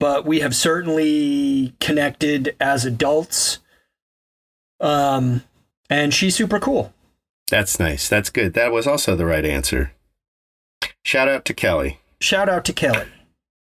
[0.00, 3.58] but we have certainly connected as adults.
[4.80, 5.42] Um,
[5.90, 6.92] and she's super cool.
[7.50, 8.08] That's nice.
[8.08, 8.54] That's good.
[8.54, 9.92] That was also the right answer.
[11.04, 11.98] Shout out to Kelly.
[12.20, 13.06] Shout out to Kelly.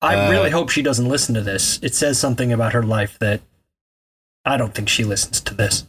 [0.02, 1.78] I Uh, really hope she doesn't listen to this.
[1.82, 3.40] It says something about her life that
[4.44, 5.86] I don't think she listens to this.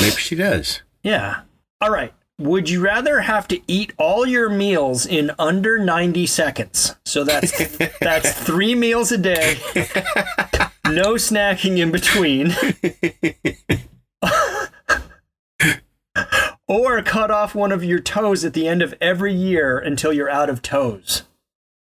[0.00, 0.82] Maybe she does.
[1.02, 1.42] Yeah.
[1.80, 2.12] All right.
[2.40, 6.96] Would you rather have to eat all your meals in under 90 seconds?
[7.06, 7.52] So that's
[8.00, 9.58] that's 3 meals a day.
[10.86, 12.54] No snacking in between.
[16.66, 20.30] or cut off one of your toes at the end of every year until you're
[20.30, 21.22] out of toes.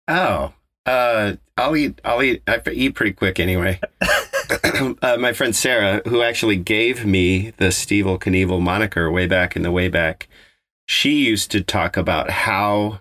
[0.07, 0.53] Oh,
[0.85, 2.01] uh, I'll eat.
[2.03, 2.43] I'll eat.
[2.47, 3.79] I eat pretty quick anyway.
[5.01, 9.61] uh, my friend Sarah, who actually gave me the Stevel Knievel moniker way back in
[9.61, 10.27] the way back,
[10.91, 12.99] she used to talk about how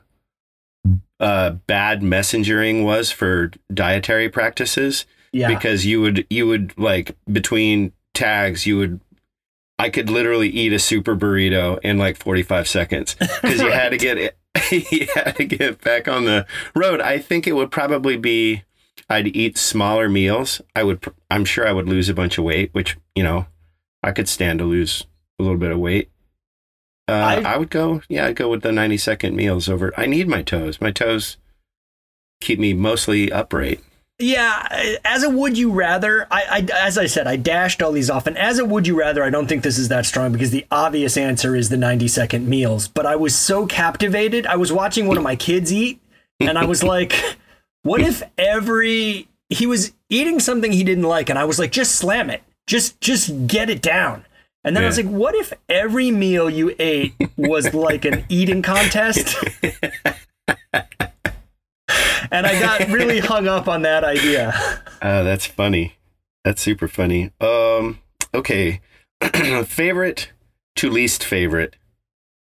[1.19, 5.49] uh, bad messengering was for dietary practices Yeah.
[5.49, 9.01] because you would you would like between tags you would
[9.79, 13.97] I could literally eat a super burrito in like 45 seconds because you had to
[14.07, 14.37] get it
[14.93, 18.63] yeah, to get back on the road, I think it would probably be
[19.09, 20.61] I'd eat smaller meals.
[20.77, 23.47] I would, I'm sure I would lose a bunch of weight, which you know,
[24.03, 25.07] I could stand to lose
[25.39, 26.11] a little bit of weight.
[27.11, 29.93] Uh, I- I, would go, yeah, I'd go with the 90 second meals over.
[29.97, 30.81] I need my toes.
[30.81, 31.37] My toes
[32.41, 33.81] keep me mostly upright.
[34.19, 38.11] Yeah, as a would you rather, I, I as I said, I dashed all these
[38.11, 40.51] off, and as a would you rather, I don't think this is that strong because
[40.51, 42.87] the obvious answer is the 90 second meals.
[42.87, 44.47] But I was so captivated.
[44.47, 46.01] I was watching one of my kids eat,
[46.39, 47.15] and I was like,
[47.83, 51.97] what if every he was eating something he didn't like, and I was like, just
[51.97, 54.27] slam it, just just get it down.
[54.63, 58.61] And then I was like, what if every meal you ate was like an eating
[58.63, 59.37] contest?
[62.31, 64.53] and I got really hung up on that idea.
[65.01, 65.97] Uh, that's funny.
[66.45, 67.33] That's super funny.
[67.41, 68.01] Um,
[68.35, 68.81] okay.
[69.65, 70.33] favorite
[70.77, 71.77] to least favorite.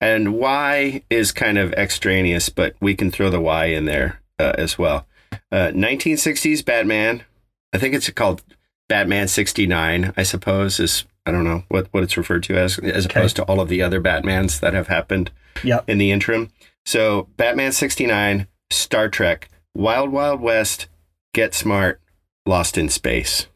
[0.00, 4.52] And why is kind of extraneous, but we can throw the why in there uh,
[4.58, 5.06] as well.
[5.50, 7.24] Uh, 1960s Batman.
[7.72, 8.42] I think it's called
[8.88, 13.06] Batman 69, I suppose, is, I don't know what, what it's referred to as, as
[13.06, 13.20] Okay.
[13.20, 15.30] opposed to all of the other Batmans that have happened
[15.62, 15.88] Yep.
[15.88, 16.50] in the interim.
[16.84, 20.86] So, Batman 69, Star Trek, Wild Wild West,
[21.32, 22.00] Get Smart,
[22.46, 23.46] Lost in Space.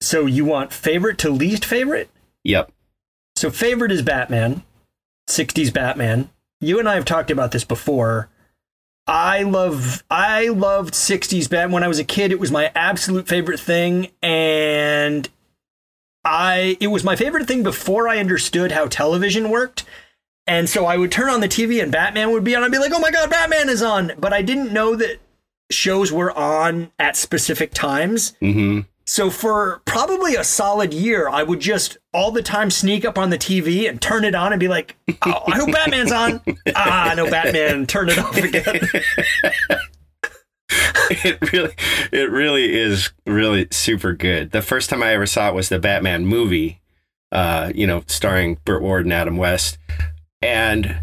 [0.00, 2.10] So you want favorite to least favorite?
[2.44, 2.70] Yep.
[3.36, 4.62] So favorite is Batman,
[5.28, 6.30] 60s Batman.
[6.60, 8.28] You and I have talked about this before.
[9.06, 12.30] I love I loved 60s Batman when I was a kid.
[12.30, 15.28] It was my absolute favorite thing and
[16.24, 19.84] I it was my favorite thing before I understood how television worked.
[20.46, 22.64] And so I would turn on the TV and Batman would be on.
[22.64, 25.20] I'd be like, "Oh my god, Batman is on!" But I didn't know that
[25.70, 28.32] shows were on at specific times.
[28.40, 28.80] Mm-hmm.
[29.06, 33.30] So for probably a solid year, I would just all the time sneak up on
[33.30, 36.40] the TV and turn it on and be like, oh, "I hope Batman's on."
[36.74, 37.86] ah, no Batman.
[37.86, 38.88] Turn it off again.
[41.10, 41.74] it really
[42.12, 44.50] it really is really super good.
[44.50, 46.80] The first time I ever saw it was the Batman movie,
[47.32, 49.78] uh, you know, starring Burt Ward and Adam West.
[50.42, 50.96] And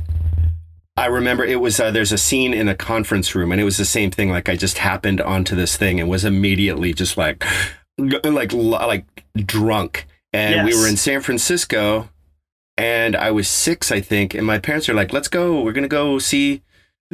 [0.97, 3.77] I remember it was uh, there's a scene in a conference room and it was
[3.77, 7.43] the same thing like I just happened onto this thing and was immediately just like
[7.97, 10.07] like like drunk.
[10.31, 12.09] And we were in San Francisco
[12.77, 15.83] and I was 6 I think and my parents are like let's go we're going
[15.83, 16.61] to go see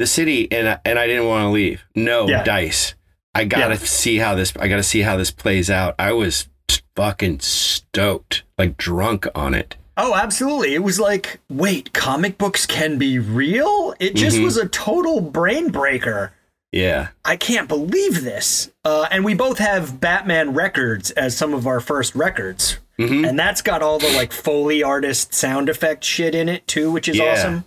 [0.01, 1.83] the city and I, and I didn't want to leave.
[1.95, 2.43] No Yeah.
[2.43, 2.95] dice.
[3.33, 3.79] I got to Yeah.
[3.79, 5.95] see how this I got to see how this plays out.
[5.97, 6.47] I was
[6.95, 9.75] fucking stoked, like drunk on it.
[9.97, 10.73] Oh, absolutely.
[10.73, 13.93] It was like, wait, comic books can be real?
[13.99, 14.43] It just Mhm.
[14.45, 16.31] was a total brain breaker.
[16.71, 17.09] Yeah.
[17.25, 18.69] I can't believe this.
[18.85, 22.77] Uh, and we both have Batman records as some of our first records.
[22.97, 23.27] Mhm.
[23.27, 27.07] And that's got all the like Foley artist sound effect shit in it too, which
[27.09, 27.33] is Yeah.
[27.33, 27.63] awesome.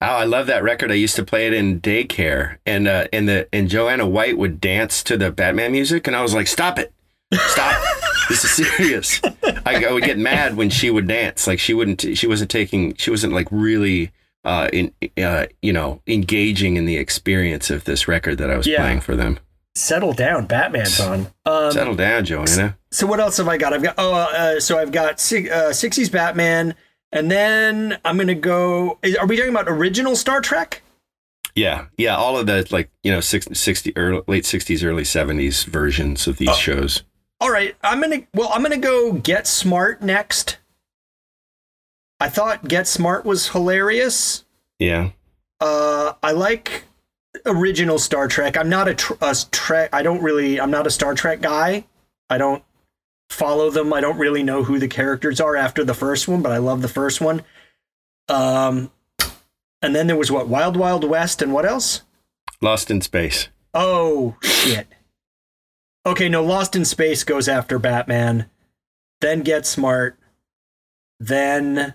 [0.00, 0.92] Oh, I love that record.
[0.92, 4.60] I used to play it in daycare, and uh, and the and Joanna White would
[4.60, 6.92] dance to the Batman music, and I was like, "Stop it,
[7.34, 7.82] stop!
[8.28, 9.20] this is serious."
[9.66, 11.46] I, I would get mad when she would dance.
[11.48, 14.12] Like she wouldn't, she wasn't taking, she wasn't like really,
[14.44, 18.66] uh, in, uh, you know, engaging in the experience of this record that I was
[18.68, 18.78] Yeah.
[18.82, 19.40] playing for them.
[19.74, 21.26] Settle down, Batman's on.
[21.44, 22.76] Um, Settle down, Joanna.
[22.92, 23.72] so what else have I got?
[23.72, 26.74] I've got oh, uh, so I've got uh, 60s Batman,
[27.12, 28.98] and then I'm gonna go.
[29.18, 30.82] Are we talking about original Star Trek?
[31.54, 35.64] Yeah, yeah, all of the like you know, six- 60, early, late sixties, early seventies
[35.64, 37.02] versions of these shows.
[37.40, 38.20] All right, I'm gonna.
[38.34, 40.58] Well, I'm gonna go Get Smart next.
[42.20, 44.44] I thought Get Smart was hilarious.
[44.78, 45.10] Yeah,
[45.60, 46.84] Uh, I like
[47.46, 48.56] original Star Trek.
[48.56, 49.90] I'm not a, tr- a Trek.
[49.92, 50.60] I don't really.
[50.60, 51.84] I'm not a Star Trek guy.
[52.30, 52.62] I don't
[53.30, 53.92] follow them.
[53.92, 56.82] I don't really know who the characters are after the first one, but I love
[56.82, 57.42] the first one.
[58.28, 58.90] Um,
[59.82, 62.02] and then there was what Wild Wild West and what else?
[62.60, 63.48] Lost in Space.
[63.74, 64.88] Oh shit.
[66.06, 68.48] Okay, no, Lost in Space goes after Batman,
[69.20, 70.18] then Get Smart,
[71.20, 71.94] then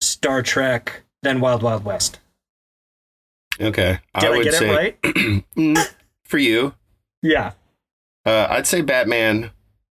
[0.00, 2.18] Star Trek, then Wild Wild West.
[3.60, 5.02] Okay, Did I, would get say it right?
[5.56, 6.74] Mm, for you,
[7.22, 7.52] Yeah.
[8.26, 9.50] Uh, I'd say Batman.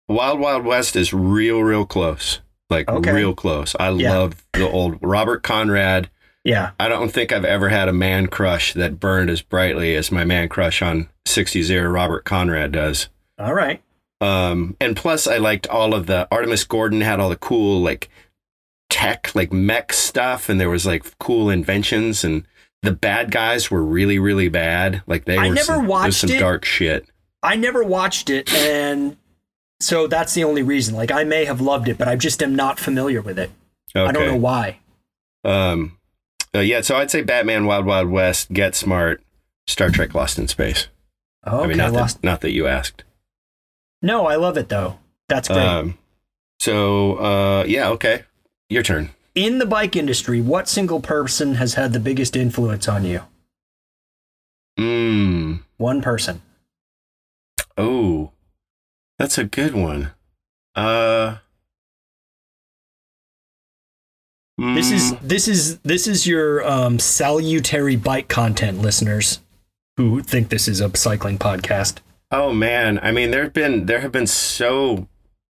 [0.07, 2.39] Wild Wild West is real, real close.
[2.69, 3.11] Like Okay.
[3.13, 3.75] real close.
[3.79, 4.13] I Yeah.
[4.17, 6.09] love the old Robert Conrad.
[6.43, 6.71] Yeah.
[6.79, 10.23] I don't think I've ever had a man crush that burned as brightly as my
[10.25, 13.09] man crush on 60s era Robert Conrad does.
[13.39, 13.81] All right.
[14.21, 18.09] Um, and plus, I liked all of the Artemus Gordon had all the cool like
[18.89, 22.45] tech, like mech stuff, and there was like cool inventions, and
[22.81, 25.01] the bad guys were really, really bad.
[25.07, 26.39] Like they I were never some, watched some it.
[26.39, 27.05] dark shit.
[27.45, 29.17] I never watched it, and
[29.79, 30.95] so that's the only reason.
[30.95, 33.51] Like, I may have loved it, but I just am not familiar with it.
[33.95, 34.09] Okay.
[34.09, 34.79] I don't know why.
[35.43, 35.97] Um,
[36.55, 39.21] uh, yeah, so I'd say Batman, Wild Wild West, Get Smart,
[39.67, 40.87] Star Trek, Lost in Space.
[41.45, 42.21] Okay, I mean, not lost.
[42.21, 43.03] that not that you asked.
[44.01, 44.97] No, I love it though.
[45.29, 45.59] That's great.
[45.59, 45.97] Um,
[46.59, 48.23] so uh, yeah, okay,
[48.69, 49.11] your turn.
[49.35, 53.21] In the bike industry, what single person has had the biggest influence on you?
[54.79, 55.61] Mm.
[55.77, 56.41] One person.
[57.77, 58.31] Oh,
[59.19, 60.11] that's a good one.
[60.75, 61.37] Uh,
[64.57, 69.41] This is mm, this is this is your um, salutary bike content listeners
[69.97, 71.97] who think this is a cycling podcast.
[72.31, 72.97] oh man.
[73.03, 75.09] I mean, there've been there have been so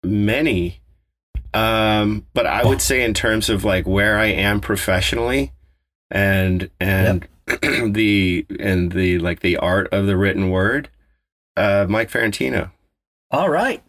[0.02, 0.80] many.
[1.54, 5.52] Um, but I would say in terms of like where I am professionally,
[6.10, 7.28] and and
[7.62, 10.88] the and the like the art of the written word,
[11.58, 12.70] uh, Mike Ferrentino.
[13.30, 13.82] All right.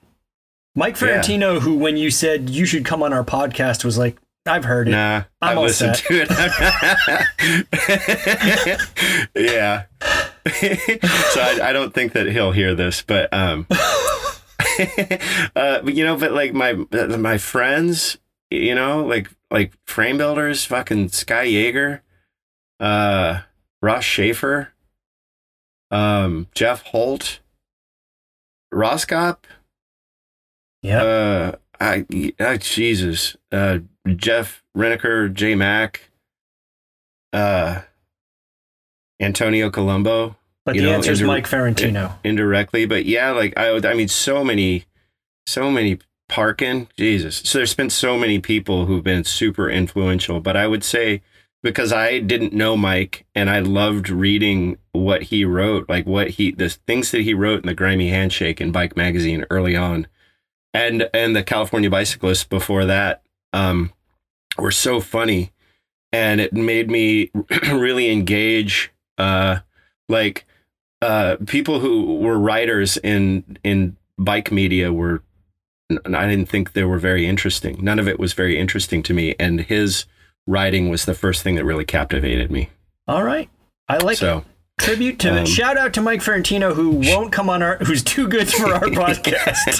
[0.76, 1.22] Mike Yeah.
[1.22, 4.88] Ferrentino, who when you said you should come on our podcast, was like, I've heard
[4.88, 4.92] it.
[4.92, 6.06] Nah, I'm I listened set.
[6.08, 6.30] to it.
[9.36, 9.86] yeah.
[10.50, 13.68] so I, I don't think that he'll hear this, but um,
[15.56, 18.18] uh, but you know, but like my my friends,
[18.50, 22.00] you know, like like frame builders, fucking Sky Yaeger,
[22.80, 23.42] uh,
[23.82, 24.70] Ross Shafer,
[25.92, 27.40] um, Jeff Holt,
[28.74, 29.38] Roscop,
[30.82, 31.02] Yeah.
[31.04, 32.06] uh, I,
[32.40, 33.80] uh, Jesus, uh,
[34.16, 36.10] Jeff Reneker, J Mac,
[37.34, 37.82] uh,
[39.20, 42.20] Antonio Colombo but the know, answer is indir- Mike Ferrentino.
[42.24, 44.86] indirectly, but yeah, like I, I mean, so many,
[45.48, 47.38] so many Parkin, Jesus.
[47.38, 51.22] So there's been so many people who've been super influential, but I would say
[51.62, 56.52] because I didn't know Mike and I loved reading what he wrote, like what he,
[56.52, 60.08] the things that he wrote in the Grimy Handshake and Bike Magazine early on,
[60.74, 63.22] and and the California Bicyclists before that,
[63.54, 63.92] um,
[64.58, 65.52] were so funny,
[66.12, 67.32] and it made me
[67.72, 69.60] really engage, uh,
[70.08, 70.46] like
[71.02, 75.24] uh, people who were writers in in bike media were
[75.92, 77.84] I didn't think they were very interesting.
[77.84, 80.06] None of it was very interesting to me, and his
[80.50, 82.70] writing was the first thing that really captivated me.
[83.08, 83.50] All right.
[83.88, 84.20] I like it.
[84.20, 84.44] so
[84.80, 88.28] Tribute to um, shout out to Mike Ferrentino who won't come on our who's too
[88.30, 89.80] good for our podcast.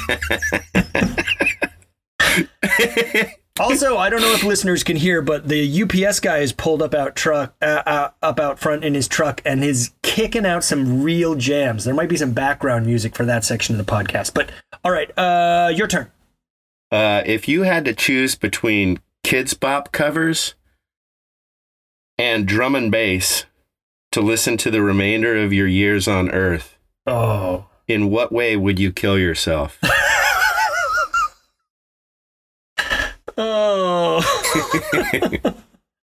[3.60, 6.94] Also, I don't know if listeners can hear, but the UPS guy is pulled up
[6.94, 11.04] out truck uh, uh, up out front in his truck and is kicking out some
[11.04, 11.84] real jams.
[11.84, 14.34] There might be some background music for that section of the podcast.
[14.34, 14.50] But
[14.84, 16.10] all right, uh, your turn.
[16.92, 20.56] uh, if you had to choose between Kidz Bop covers
[22.20, 23.46] and drum and bass
[24.12, 28.78] to listen to the remainder of your years on Earth, Oh, in what way would
[28.78, 29.80] you kill yourself?
[33.38, 34.22] oh,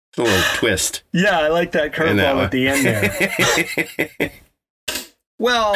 [0.10, 1.03] It's a little twist.
[1.05, 1.10] Oh.
[1.20, 4.32] yeah, I like that curveball at the end there.
[5.39, 5.76] Well,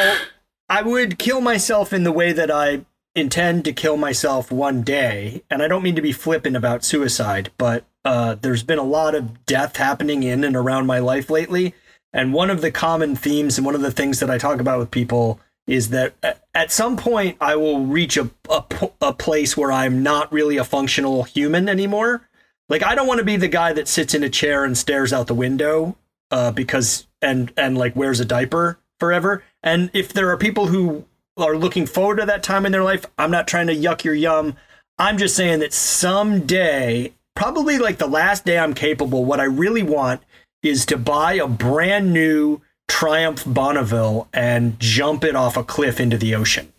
[0.68, 5.44] I would kill myself in the way that I intend to kill myself one day.
[5.48, 9.14] And I don't mean to be flippant about suicide, but uh, there's been a lot
[9.14, 11.74] of death happening in and around my life lately.
[12.12, 14.78] And one of the common themes and one of the things that I talk about
[14.78, 16.14] with people is that
[16.54, 18.64] at some point I will reach a, a,
[19.00, 22.28] a place where I'm not really a functional human anymore.
[22.68, 25.12] Like I don't want to be the guy that sits in a chair and stares
[25.12, 25.96] out the window
[26.30, 29.44] uh, because and and like wears a diaper forever.
[29.62, 31.04] And if there are people who
[31.36, 34.14] are looking forward to that time in their life, I'm not trying to yuck your
[34.14, 34.56] yum.
[34.98, 39.82] I'm just saying that someday, probably like the last day I'm capable, what I really
[39.82, 40.22] want
[40.62, 46.16] is to buy a brand new Triumph Bonneville and jump it off a cliff into
[46.18, 46.72] the ocean.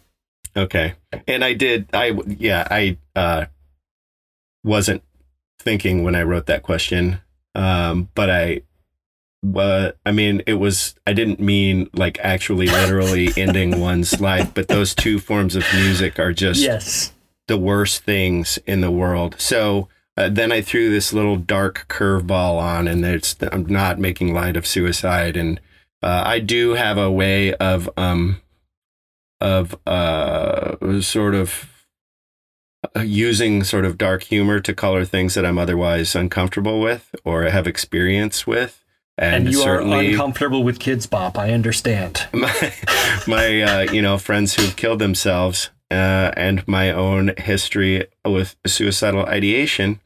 [0.55, 0.93] Okay.
[1.27, 3.45] And I did I yeah, I uh
[4.63, 5.03] wasn't
[5.59, 7.19] thinking when I wrote that question.
[7.55, 8.61] Um but I
[9.41, 14.67] but I mean it was I didn't mean like actually literally ending one's life, but
[14.67, 17.11] those two forms of music are just Yes.
[17.47, 19.35] the worst things in the world.
[19.39, 24.33] So uh, then I threw this little dark curveball on, and it's I'm not making
[24.33, 25.59] light of suicide, and
[26.03, 28.41] uh, I do have a way of um
[29.41, 31.69] of uh sort of
[32.95, 37.43] uh, using sort of dark humor to color things that I'm otherwise uncomfortable with or
[37.43, 38.83] have experience with,
[39.17, 41.39] and, And, you are uncomfortable with Kidz Bop.
[41.39, 42.27] I understand.
[42.33, 42.73] my
[43.25, 49.25] my uh, you know friends who've killed themselves uh, and my own history with suicidal
[49.25, 49.99] ideation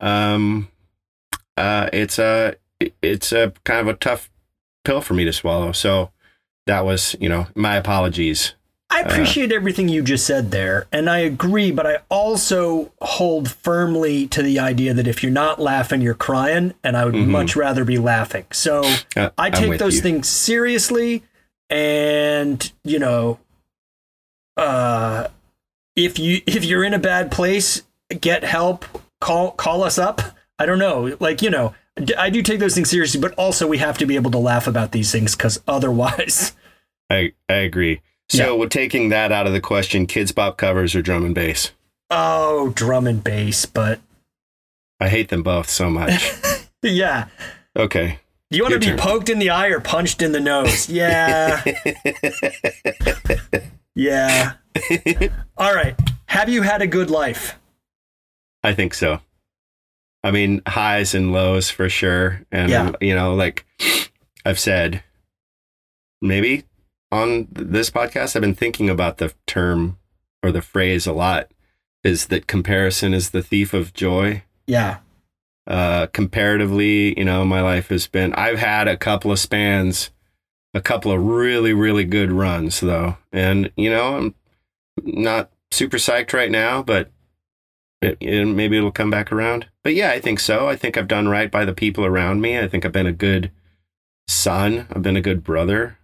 [0.00, 0.68] um
[1.56, 2.54] uh it's a
[3.02, 4.30] it's a kind of a tough
[4.84, 6.10] pill for me to swallow so
[6.66, 8.54] that was you know my apologies
[8.90, 14.26] I appreciate everything you just said there, and I agree, but I also hold firmly
[14.28, 17.84] to the idea that if you're not laughing, you're crying, and I would much rather
[17.84, 18.46] be laughing.
[18.50, 18.82] So
[19.16, 20.00] Uh, I take those you.
[20.00, 21.22] things seriously,
[21.68, 23.38] and you know,
[24.56, 25.28] uh,
[25.94, 27.82] if you if you're in a bad place,
[28.20, 28.84] get help.
[29.20, 30.20] Call call us up.
[30.58, 31.74] I don't know, like you know,
[32.16, 34.66] I do take those things seriously, but also we have to be able to laugh
[34.66, 36.54] about these things because otherwise,
[37.10, 38.00] I I agree.
[38.30, 40.06] So we're taking that out of the question.
[40.06, 41.72] Kidz bop covers or drum and bass.
[42.10, 43.64] oh, drum and bass.
[43.66, 44.00] But
[45.00, 46.30] I hate them both so much.
[46.82, 47.28] yeah,
[47.76, 48.18] Okay.
[48.50, 48.98] you want to be turn.
[48.98, 50.88] poked in the eye or punched in the nose?
[50.90, 51.62] Yeah,
[53.94, 54.54] yeah.
[55.56, 55.98] All right.
[56.26, 57.58] Have you had a good life?
[58.62, 59.20] I think so.
[60.24, 62.42] I mean, highs and lows for sure.
[62.50, 62.92] And, Yeah.
[63.00, 63.64] you know, like
[64.44, 65.02] I've said,
[66.20, 66.64] maybe
[67.12, 69.98] on this podcast, I've been thinking about the term
[70.42, 71.50] or the phrase a lot
[72.04, 74.42] is that comparison is the thief of joy.
[74.66, 74.98] Yeah.
[75.66, 80.10] Uh, comparatively, you know, my life has been, I've had a couple of spans,
[80.74, 83.16] a couple of really, really good runs though.
[83.32, 84.34] And, you know, I'm
[85.02, 87.10] not super psyched right now, but
[88.00, 89.66] it, it, maybe it'll come back around.
[89.82, 90.68] But yeah, I think so.
[90.68, 92.58] I think I've done right by the people around me.
[92.58, 93.50] I think I've been a good
[94.28, 94.86] son.
[94.90, 95.98] I've been a good brother,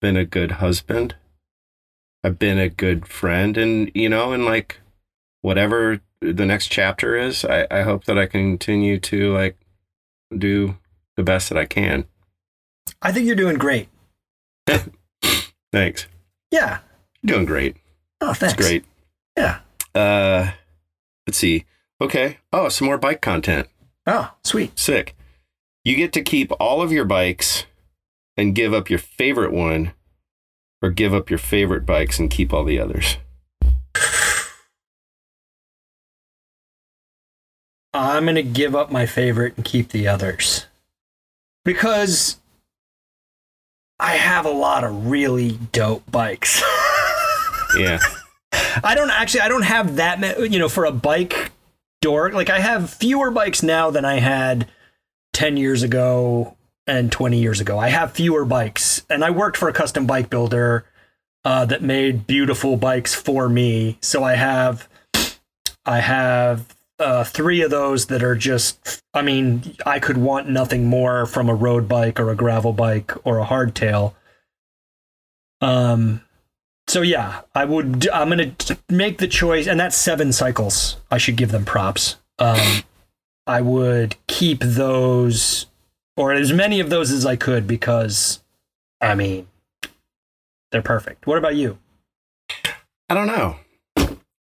[0.00, 1.16] been a good husband.
[2.22, 3.56] I've been a good friend.
[3.56, 4.80] And, you know, and like
[5.40, 9.56] whatever the next chapter is, I, I hope that I continue to like
[10.36, 10.76] do
[11.16, 12.04] the best that I can.
[13.02, 13.88] I think you're doing great.
[15.72, 16.06] Thanks.
[16.50, 16.78] Yeah.
[17.22, 17.76] You're doing great.
[18.20, 18.40] Oh, thanks.
[18.40, 18.84] That's great.
[19.36, 19.60] Yeah.
[19.94, 20.50] Uh,
[21.26, 21.64] let's see.
[22.00, 22.38] Okay.
[22.52, 23.68] Oh, some more bike content.
[24.06, 24.78] Oh, sweet.
[24.78, 25.14] Sick.
[25.84, 27.66] You get to keep all of your bikes
[28.36, 29.92] and give up your favorite one,
[30.82, 33.16] or give up your favorite bikes and keep all the others.
[37.92, 40.66] I'm going to give up my favorite and keep the others.
[41.64, 42.38] Because
[43.98, 46.62] I have a lot of really dope bikes.
[47.78, 48.00] Yeah.
[48.52, 51.52] I don't actually I don't have that many, you know, for a bike
[52.00, 52.32] dork.
[52.32, 54.68] Like I have fewer bikes now than I had
[55.32, 57.78] 10 years ago and 20 years ago.
[57.78, 60.84] I have fewer bikes and I worked for a custom bike builder
[61.44, 63.98] uh, that made beautiful bikes for me.
[64.00, 64.88] So I have
[65.84, 70.86] I have uh, three of those that are just I mean, I could want nothing
[70.86, 74.14] more from a road bike or a gravel bike or a hardtail.
[75.60, 76.22] Um
[76.90, 78.08] so yeah, I would.
[78.08, 78.52] I'm gonna
[78.88, 80.96] make the choice, and that's seven cycles.
[81.08, 82.16] I should give them props.
[82.40, 82.82] Um,
[83.46, 85.66] I would keep those,
[86.16, 88.42] or as many of those as I could, because,
[89.00, 89.46] I mean,
[90.72, 91.28] they're perfect.
[91.28, 91.78] What about you?
[93.08, 93.56] I don't know.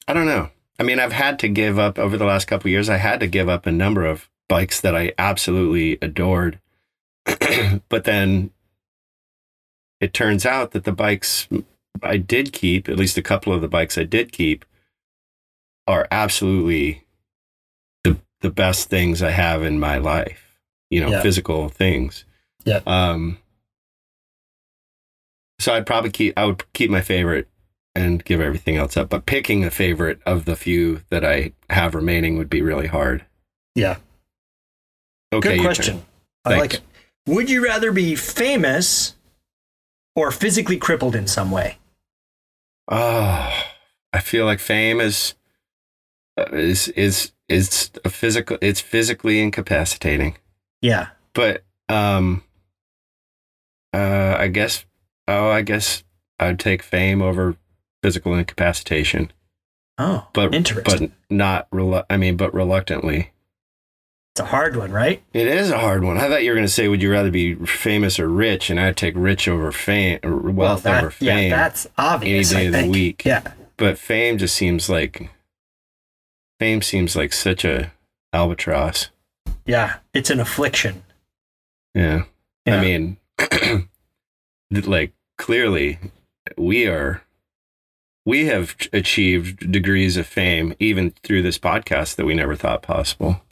[0.08, 0.50] I don't know.
[0.80, 2.90] I mean, I've had to give up over the last couple years.
[2.90, 6.60] I had to give up a number of bikes that I absolutely adored,
[7.90, 8.50] but then
[10.00, 11.48] it turns out that the bikes
[12.04, 14.66] I did keep, at least a couple of the bikes I did keep,
[15.88, 17.04] are absolutely
[18.04, 20.58] the the best things I have in my life.
[20.90, 21.22] You know, Yeah.
[21.22, 22.26] physical things.
[22.66, 22.82] Yeah.
[22.88, 23.38] Um.
[25.60, 26.38] So I'd probably keep.
[26.38, 27.48] I would keep my favorite
[27.96, 29.10] and give everything else up.
[29.10, 33.26] But picking a favorite of the few that I have remaining would be really hard.
[33.76, 33.98] Yeah,
[35.34, 35.58] Okay.
[35.58, 36.06] good question.
[36.46, 36.82] I like it.
[37.28, 39.16] Would you rather be famous
[40.16, 41.78] or physically crippled in some way?
[42.90, 43.64] Oh,
[44.14, 45.36] I feel like fame is
[46.40, 48.58] uh, is is is a physical.
[48.62, 50.38] It's physically incapacitating.
[50.82, 51.08] Yeah.
[51.34, 52.44] But um,
[53.94, 54.86] uh, I guess.
[55.28, 56.04] Oh, I guess
[56.40, 57.56] I'd take fame over
[58.02, 59.32] physical incapacitation.
[60.00, 61.10] Oh, But interesting.
[61.10, 61.70] but not.
[61.72, 63.32] Relu- I mean, but reluctantly.
[64.40, 65.22] It's a hard one, right?
[65.34, 66.18] It is a hard one.
[66.18, 68.80] I thought you were going to say, "Would you rather be famous or rich?" And
[68.80, 71.50] I'd take rich over fame, or wealth that- over fame.
[71.50, 72.54] Yeah, that's obvious.
[72.54, 73.24] any day of the week.
[73.26, 73.52] Yeah.
[73.76, 75.30] but fame just seems like
[76.60, 77.92] fame seems like such a
[78.34, 79.10] albatross.
[79.66, 79.98] Yeah.
[80.14, 81.04] It's an affliction.
[81.94, 82.24] Yeah,
[82.66, 82.78] Yeah.
[82.78, 83.18] I mean,
[84.72, 86.00] like clearly,
[86.58, 87.24] we are
[88.26, 93.42] we have achieved degrees of fame even through this podcast that we never thought possible.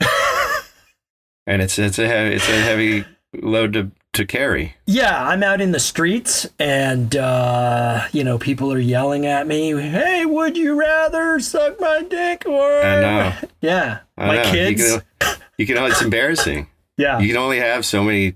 [1.48, 4.74] and it's it's a heavy, it's a heavy load to to carry.
[4.86, 9.70] Yeah, I'm out in the streets and uh, you know, people are yelling at me,
[9.80, 13.32] "Hey, would you rather suck my dick or I know.
[13.60, 13.98] Yeah.
[14.16, 14.50] I my know.
[14.50, 14.80] kids.
[14.80, 15.76] You can, you can.
[15.90, 16.68] It's embarrassing.
[16.96, 17.18] yeah.
[17.18, 18.34] You can only have so many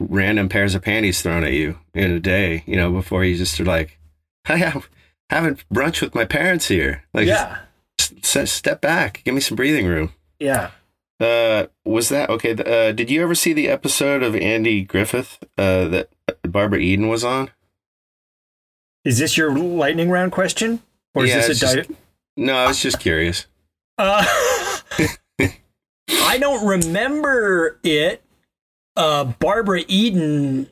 [0.00, 2.62] random pairs of panties thrown at you in a day.
[2.66, 3.98] You know, before you just are like,
[4.46, 4.88] I have,
[5.30, 7.04] having brunch with my parents here.
[7.14, 7.58] Like, yeah,
[8.00, 10.12] s- s- step back, give me some breathing room.
[10.38, 10.70] yeah.
[11.20, 12.52] Uh, was that okay?
[12.52, 16.08] Uh, did you ever see the episode of Andy Griffith uh, that
[16.42, 17.50] Barbara Eden was on?
[19.04, 20.82] Is this your lightning round question,
[21.14, 21.60] or is this a?
[21.60, 21.96] just- Di-
[22.36, 23.46] No, I was just curious.
[23.98, 24.24] uh,
[26.10, 28.22] I don't remember it.
[28.96, 30.68] Uh, Barbara Eden.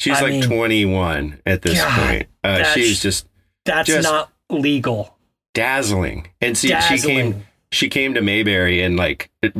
[0.00, 2.26] She's I like mean, 21 at this God, point.
[2.44, 3.26] Uh, she's just
[3.64, 5.16] That's Just- not legal.
[5.54, 9.54] dazzling, and see, she came she came to Mayberry and like it,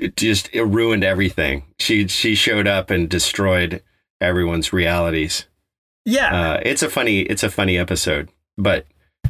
[0.00, 1.64] it just it ruined everything.
[1.78, 3.82] She she showed up and destroyed
[4.20, 5.46] everyone's realities.
[6.04, 6.52] Yeah.
[6.52, 8.86] Uh, it's a funny it's a funny episode, but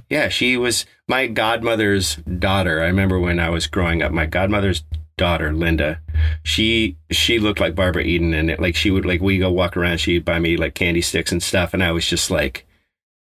[0.09, 2.81] yeah, she was my godmother's daughter.
[2.81, 4.85] I remember when I was growing up, my godmother's
[5.21, 6.01] daughter Linda,
[6.43, 9.77] she she looked like Barbara Eden, and it, like she would like we go walk
[9.77, 12.67] around, she'd buy me like candy sticks and stuff, and I was just like,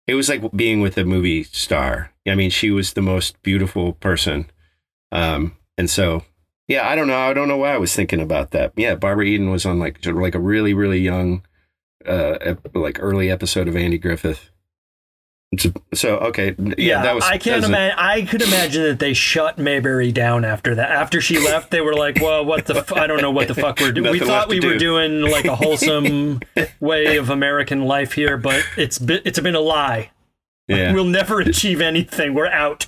[0.08, 2.12] it was like being with a movie star.
[2.28, 4.50] I mean, she was the most beautiful person,
[5.12, 6.24] um, and so
[6.68, 8.74] yeah, I don't know, I don't know why I was thinking about that.
[8.76, 11.43] Yeah, Barbara Eden was on like sort of like a really really young
[12.07, 14.49] uh ep- like early episode of Andy Griffith.
[15.93, 17.26] So, okay, yeah, yeah, that was.
[17.26, 17.99] I can't imagine.
[17.99, 20.91] I could imagine that they shut Mayberry down after that.
[20.91, 22.78] After she left, they were like, "Well, what the?
[22.78, 24.14] F- I don't know what the fuck we're doing.
[24.14, 26.39] We thought we were doing like a wholesome
[26.80, 30.12] way of American life here, but it's been, it's been a lie.
[30.70, 30.93] yeah.
[30.93, 32.34] We'll never achieve anything.
[32.34, 32.86] We're out.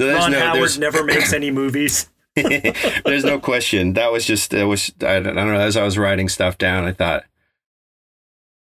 [0.00, 2.08] So Ron no, Howard never makes any movies.
[2.34, 3.92] there's no question.
[3.92, 5.60] That was just it was I don't, I don't know.
[5.60, 7.24] As I was writing stuff down, I thought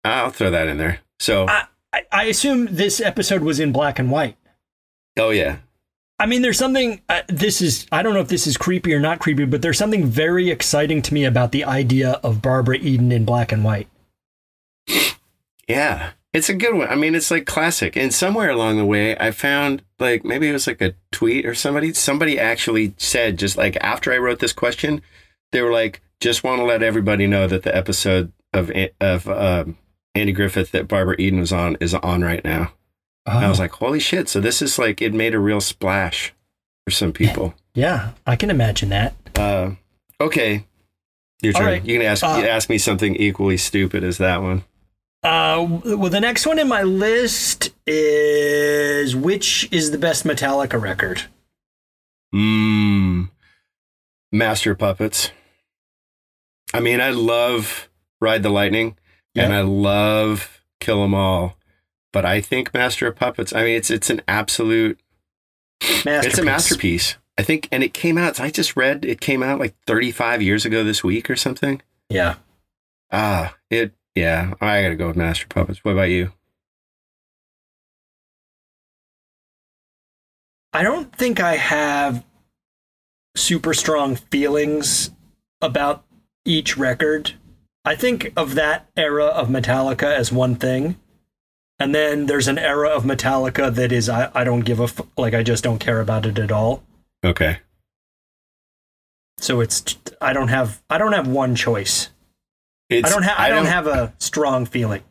[0.03, 1.01] I'll throw that in there.
[1.19, 4.37] So I, I, I assume this episode was in black and white.
[5.19, 5.57] oh yeah,
[6.17, 7.01] I mean, there's something.
[7.07, 7.85] Uh, this is.
[7.91, 11.03] I don't know if this is creepy or not creepy, but there's something very exciting
[11.03, 13.87] to me about the idea of Barbara Eden in black and white.
[15.67, 16.11] yeah.
[16.31, 16.87] It's a good one.
[16.87, 17.97] I mean, it's like classic.
[17.97, 21.55] And somewhere along the way, I found like maybe it was like a tweet or
[21.55, 21.93] somebody.
[21.93, 25.01] Somebody actually said just like after I wrote this question,
[25.51, 28.71] they were like, just want to let everybody know that the episode of
[29.01, 29.77] of um,
[30.13, 32.73] Andy Griffith that Barbara Eden was on is on right now.
[33.25, 34.27] And I was like, holy shit!
[34.27, 36.33] So this is like it made a real splash
[36.85, 37.53] for some people.
[37.75, 39.13] yeah, I can imagine that.
[39.35, 39.71] Uh,
[40.19, 40.65] okay,
[41.41, 41.65] your turn.
[41.65, 41.85] right.
[41.85, 44.63] You can ask Uh, ask me something equally stupid as that one.
[45.21, 51.23] Uh, well, the next one in my list is which is the best Metallica record?
[52.33, 53.29] Mmm,
[54.31, 55.31] Master Puppets.
[56.73, 57.89] I mean, I love
[58.21, 58.97] Ride the Lightning,
[59.35, 61.57] and I love Kill 'Em All,
[62.13, 63.53] but I think Master of Puppets.
[63.53, 64.99] I mean, it's it's an absolute.
[65.81, 66.25] Masterpiece.
[66.25, 67.15] It's a masterpiece.
[67.37, 68.39] I think, and it came out.
[68.39, 71.81] I just read it came out like 35 years ago this week or something.
[72.09, 72.35] Yeah.
[73.11, 73.93] Ah, it.
[74.15, 75.83] Yeah, I gotta go with Master Puppets.
[75.83, 76.31] What about you?
[80.73, 82.23] I don't think I have
[83.35, 85.11] super strong feelings
[85.61, 86.03] about
[86.45, 87.33] each record.
[87.85, 90.97] I think of that era of Metallica as one thing.
[91.79, 95.01] And then there's an era of Metallica that is I, I don't give a f-
[95.17, 96.83] like I just don't care about it at all.
[97.23, 97.59] Okay.
[99.39, 102.09] So it's I don't have I don't have one choice.
[102.89, 105.03] It's, I don't have I don't have a strong feeling.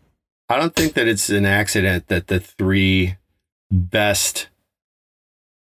[0.48, 3.16] I don't think that it's an accident that the three
[3.70, 4.48] best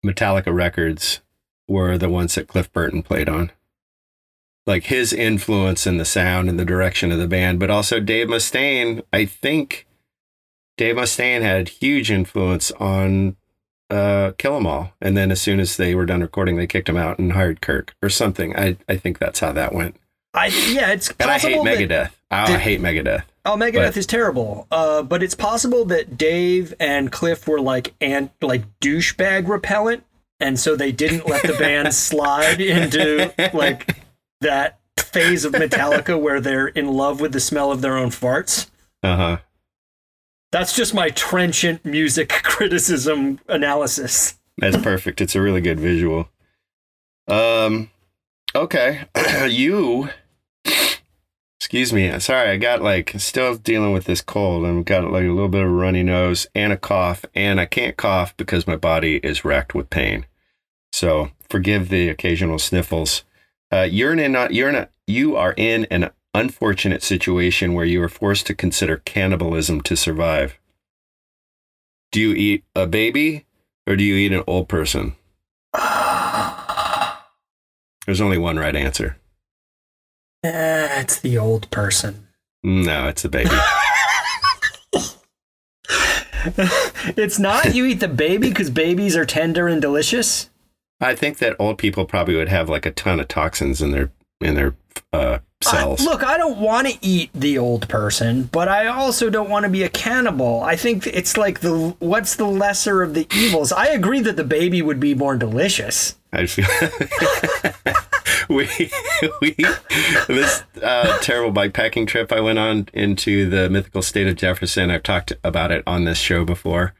[0.05, 1.21] Metallica records
[1.67, 3.51] were the ones that Cliff Burton played on.
[4.65, 8.27] Like his influence in the sound and the direction of the band, but also Dave
[8.27, 9.03] Mustaine.
[9.11, 9.85] I think
[10.77, 13.35] Dave Mustaine had huge influence on
[13.89, 14.93] uh, Kill 'Em All.
[15.01, 17.61] And then as soon as they were done recording, they kicked him out and hired
[17.61, 18.55] Kirk or something.
[18.55, 19.97] I, I think that's how that went.
[20.33, 22.11] I yeah, it's And I hate possible that- Megadeth.
[22.31, 23.23] I, I Did- hate Megadeth.
[23.45, 24.67] Oh, Megadeth But- is terrible.
[24.69, 30.03] Uh, but it's possible that Dave and Cliff were like and like douchebag repellent,
[30.39, 33.97] and so they didn't let the band slide into like
[34.41, 38.69] that phase of Metallica where they're in love with the smell of their own farts.
[39.01, 39.37] Uh huh.
[40.51, 44.35] That's just my trenchant music criticism analysis.
[44.57, 45.21] That's perfect.
[45.21, 46.29] It's a really good visual.
[47.27, 47.89] Um,
[48.53, 49.05] okay,
[49.47, 50.09] you.
[51.69, 52.19] Excuse me.
[52.19, 55.61] Sorry, I got like still dealing with this cold and got like a little bit
[55.61, 59.45] of a runny nose and a cough, and I can't cough because my body is
[59.45, 60.25] racked with pain.
[60.91, 63.23] So forgive the occasional sniffles.
[63.71, 68.01] Uh, you're in a, you're in a, you are in an unfortunate situation where you
[68.01, 70.57] are forced to consider cannibalism to survive.
[72.11, 73.45] Do you eat a baby
[73.85, 75.15] or do you eat an old person?
[78.07, 79.17] There's only one right answer.
[80.43, 82.27] Eh, it's the old person.
[82.63, 83.49] No, it's a baby.
[87.17, 87.75] it's not.
[87.75, 90.49] You eat the baby because babies are tender and delicious.
[91.01, 94.11] I think that old people probably would have like a ton of toxins in their
[94.39, 94.75] in their
[95.11, 96.01] uh, cells.
[96.01, 99.63] I, look, I don't want to eat the old person, but I also don't want
[99.63, 100.61] to be a cannibal.
[100.61, 103.73] I think it's like the what's the lesser of the evils.
[103.73, 106.15] I agree that the baby would be more delicious.
[106.31, 106.67] I feel
[108.51, 108.67] we
[109.41, 109.55] we
[110.27, 114.89] this uh, terrible bikepacking trip I went on into the mythical state of Jefferson.
[114.89, 116.95] I've talked about it on this show before.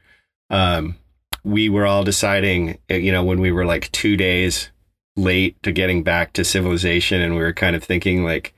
[0.48, 0.96] Um,
[1.42, 4.70] we were all deciding, you know, when we were like two days
[5.16, 8.54] late to getting back to civilization, and we were kind of thinking like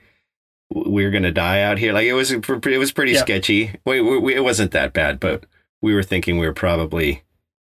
[0.69, 1.95] we are going to die out here.
[1.95, 3.23] Like it was, it was pretty yep.
[3.23, 3.79] sketchy.
[3.87, 5.45] Wait, we, we, it wasn't that bad, but
[5.81, 7.23] we were thinking we were probably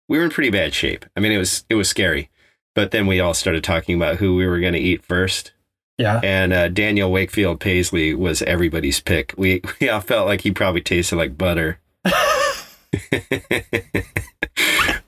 [0.08, 1.04] we were in pretty bad shape.
[1.16, 2.30] I mean, it was it was scary.
[2.76, 5.52] But then we all started talking about who we were going to eat first.
[5.96, 6.20] Yeah.
[6.22, 9.32] And uh, Daniel Wakefield Pasley was everybody's pick.
[9.38, 11.80] We we all felt like he probably tasted like butter.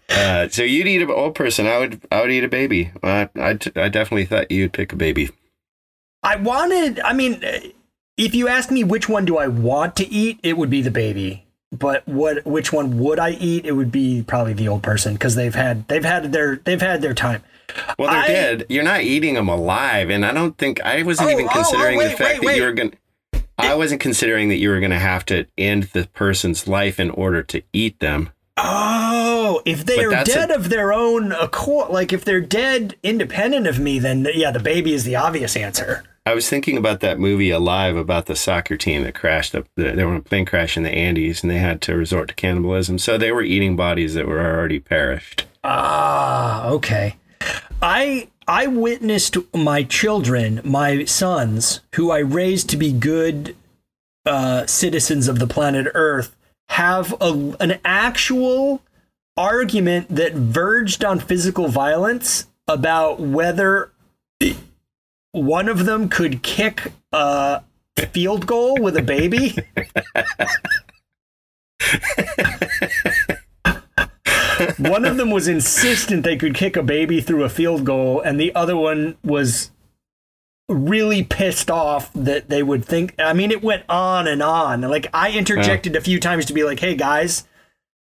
[0.08, 1.66] uh, so you'd eat an old person.
[1.66, 2.90] I would I would eat a baby.
[3.02, 5.28] I I, I definitely thought you'd pick a baby.
[6.22, 7.00] I wanted.
[7.00, 7.44] I mean,
[8.16, 10.90] if you ask me which one do I want to eat, it would be the
[10.90, 11.44] baby.
[11.70, 13.66] But what which one would I eat?
[13.66, 17.02] It would be probably the old person because they've had they've had their they've had
[17.02, 17.42] their time.
[17.98, 18.66] Well, they're I, dead.
[18.68, 22.02] You're not eating them alive, and I don't think I wasn't oh, even considering oh,
[22.02, 22.92] oh, wait, the fact wait, that you were gonna.
[23.58, 27.10] I wasn't considering that you were going to have to end the person's life in
[27.10, 28.30] order to eat them.
[28.56, 32.96] Oh, if they but are dead a, of their own accord, like if they're dead
[33.02, 36.04] independent of me, then yeah, the baby is the obvious answer.
[36.26, 39.66] I was thinking about that movie Alive about the soccer team that crashed up.
[39.76, 42.34] They were in a plane crash in the Andes, and they had to resort to
[42.34, 42.98] cannibalism.
[42.98, 45.46] So they were eating bodies that were already perished.
[45.64, 47.16] Ah, okay.
[47.80, 53.54] I I witnessed my children, my sons, who I raised to be good
[54.26, 56.34] uh, citizens of the planet Earth,
[56.70, 58.82] have a, an actual
[59.36, 63.92] argument that verged on physical violence about whether
[65.32, 67.62] one of them could kick a
[67.96, 69.56] field goal with a baby.
[74.78, 78.40] one of them was insistent they could kick a baby through a field goal, and
[78.40, 79.70] the other one was
[80.68, 83.14] really pissed off that they would think.
[83.18, 84.82] I mean, it went on and on.
[84.82, 87.44] Like, I interjected a few times to be like, hey, guys,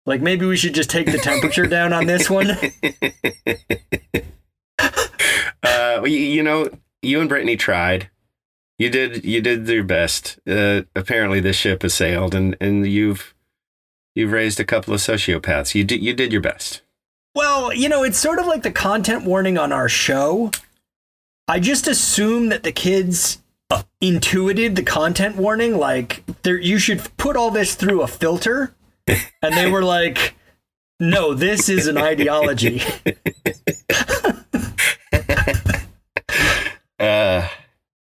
[0.06, 2.52] like, maybe we should just take the temperature down on this one.
[5.64, 6.70] uh, you, you know,
[7.02, 8.10] you and Brittany tried.
[8.78, 9.24] You did.
[9.24, 10.40] You did your best.
[10.46, 13.34] Uh, apparently, this ship has sailed, and and you've
[14.16, 15.76] you've raised a couple of sociopaths.
[15.76, 16.02] You did.
[16.02, 16.82] You did your best.
[17.36, 20.52] Well, you know, it's sort of like the content warning on our show.
[21.48, 23.40] I just assume that the kids
[23.70, 28.74] uh, intuited the content warning, like you should put all this through a filter,
[29.08, 30.36] and they were like,
[31.00, 32.82] "No, this is an ideology."
[36.98, 37.46] Uh,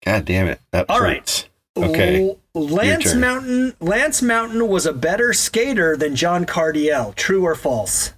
[0.05, 0.61] God damn it.
[0.87, 1.49] All right.
[1.75, 2.35] Okay.
[2.55, 7.15] Lance Mountain Lance Mountain was a better skater than John Cardiel.
[7.15, 8.13] True or false?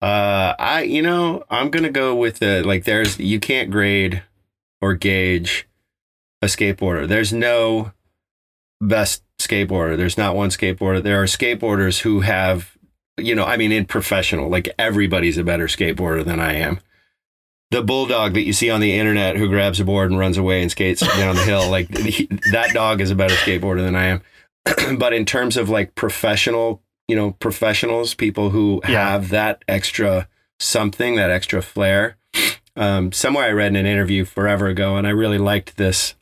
[0.00, 2.84] Uh, I you know I'm gonna go with the like.
[2.84, 4.22] There's you can't grade
[4.80, 5.68] or gauge
[6.40, 7.08] a skateboarder.
[7.08, 7.92] There's no
[8.80, 9.96] best skateboarder.
[9.96, 11.02] There's not one skateboarder.
[11.02, 12.76] There are skateboarders who have
[13.18, 16.80] you know I mean in professional like everybody's a better skateboarder than I am
[17.70, 20.62] the bulldog that you see on the internet who grabs a board and runs away
[20.62, 24.06] and skates down the hill like he, that dog is a better skateboarder than i
[24.06, 24.22] am
[24.98, 29.10] but in terms of like professional you know professionals people who yeah.
[29.10, 32.16] have that extra something that extra flair
[32.76, 36.14] um, somewhere i read in an interview forever ago and i really liked this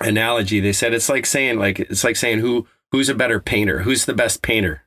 [0.00, 3.80] analogy they said it's like saying like it's like saying who who's a better painter
[3.80, 4.82] who's the best painter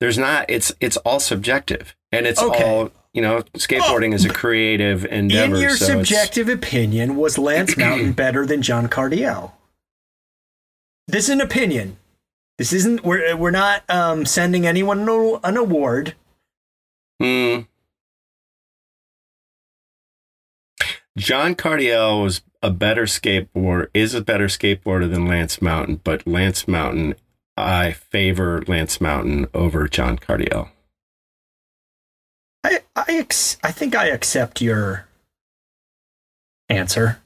[0.00, 2.64] there's not it's it's all subjective and it's okay.
[2.64, 5.56] all you know, skateboarding oh, is a creative endeavor.
[5.56, 6.64] In your so subjective it's...
[6.64, 9.52] opinion, was Lance Mountain better than John Cardiel?
[11.08, 11.96] This is an opinion.
[12.58, 13.04] This isn't.
[13.04, 16.14] We're we're not um, sending anyone an award.
[17.20, 17.60] Hmm.
[21.16, 26.68] John Cardiel was a better skateboarder, is a better skateboarder than Lance Mountain, but Lance
[26.68, 27.14] Mountain,
[27.56, 30.70] I favor Lance Mountain over John Cardiel.
[32.64, 35.06] I I ex- I think I accept your
[36.68, 37.20] answer.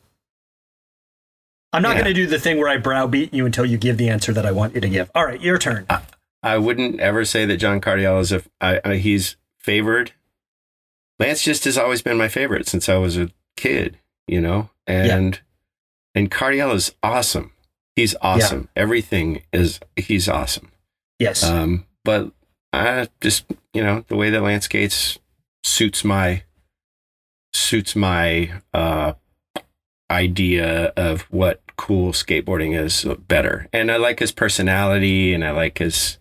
[1.72, 2.02] I'm not yeah.
[2.02, 4.46] going to do the thing where I browbeat you until you give the answer that
[4.46, 5.10] I want you to give.
[5.12, 5.86] All right, your turn.
[5.90, 6.02] I,
[6.40, 10.12] I wouldn't ever say that John Cardiel is a I, I, he's favored.
[11.18, 15.34] Lance just has always been my favorite since I was a kid, you know, and
[15.34, 15.40] yeah.
[16.20, 17.52] and Cardiel is awesome.
[17.96, 18.68] He's awesome.
[18.76, 18.82] Yeah.
[18.82, 20.70] Everything is he's awesome.
[21.18, 21.42] Yes.
[21.42, 22.30] Um, but
[22.72, 25.18] I just you know the way the Lance skates
[25.64, 26.44] suits my
[27.52, 29.14] suits my uh
[30.10, 33.68] idea of what cool skateboarding is better.
[33.72, 36.18] And I like his personality and I like his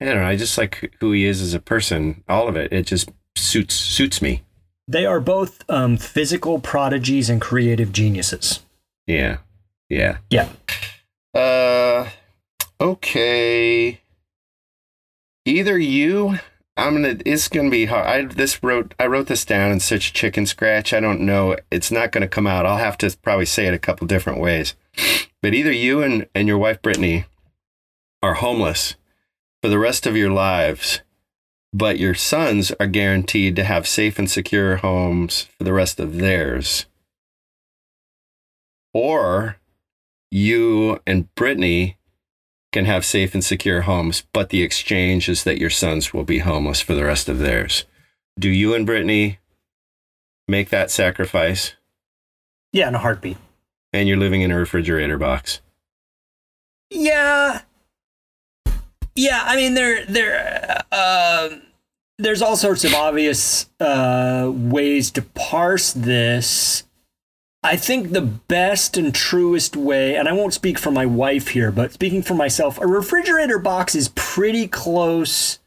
[0.00, 2.24] I don't know, I just like who he is as a person.
[2.28, 2.72] All of it.
[2.72, 4.42] It just suits suits me.
[4.88, 8.60] They are both um, physical prodigies and creative geniuses.
[9.06, 9.38] Yeah.
[9.88, 10.18] Yeah.
[10.30, 10.48] Yeah.
[11.34, 12.08] Uh
[12.80, 14.00] okay.
[15.44, 16.38] Either you
[16.80, 17.18] I'm gonna.
[17.26, 18.06] It's gonna be hard.
[18.06, 18.94] I this wrote.
[18.98, 20.92] I wrote this down in such a chicken scratch.
[20.92, 21.56] I don't know.
[21.70, 22.64] It's not gonna come out.
[22.64, 24.74] I'll have to probably say it a couple different ways.
[25.42, 27.26] But either you and and your wife Brittany
[28.22, 28.96] are homeless
[29.62, 31.02] for the rest of your lives,
[31.72, 36.16] but your sons are guaranteed to have safe and secure homes for the rest of
[36.16, 36.86] theirs.
[38.94, 39.56] Or
[40.30, 41.98] you and Brittany
[42.72, 46.38] can have safe and secure homes, but the exchange is that your sons will be
[46.38, 47.84] homeless for the rest of theirs.
[48.38, 49.38] Do you and Brittany
[50.46, 51.74] make that sacrifice?
[52.72, 53.36] Yeah, in a heartbeat.
[53.92, 55.60] And you're living in a refrigerator box.
[56.90, 57.62] Yeah.
[59.14, 61.50] Yeah, I mean there there uh,
[62.18, 66.84] there's all sorts of obvious uh, ways to parse this.
[67.62, 71.70] I think the best and truest way, and I won't speak for my wife here,
[71.70, 75.58] but speaking for myself, a refrigerator box is pretty close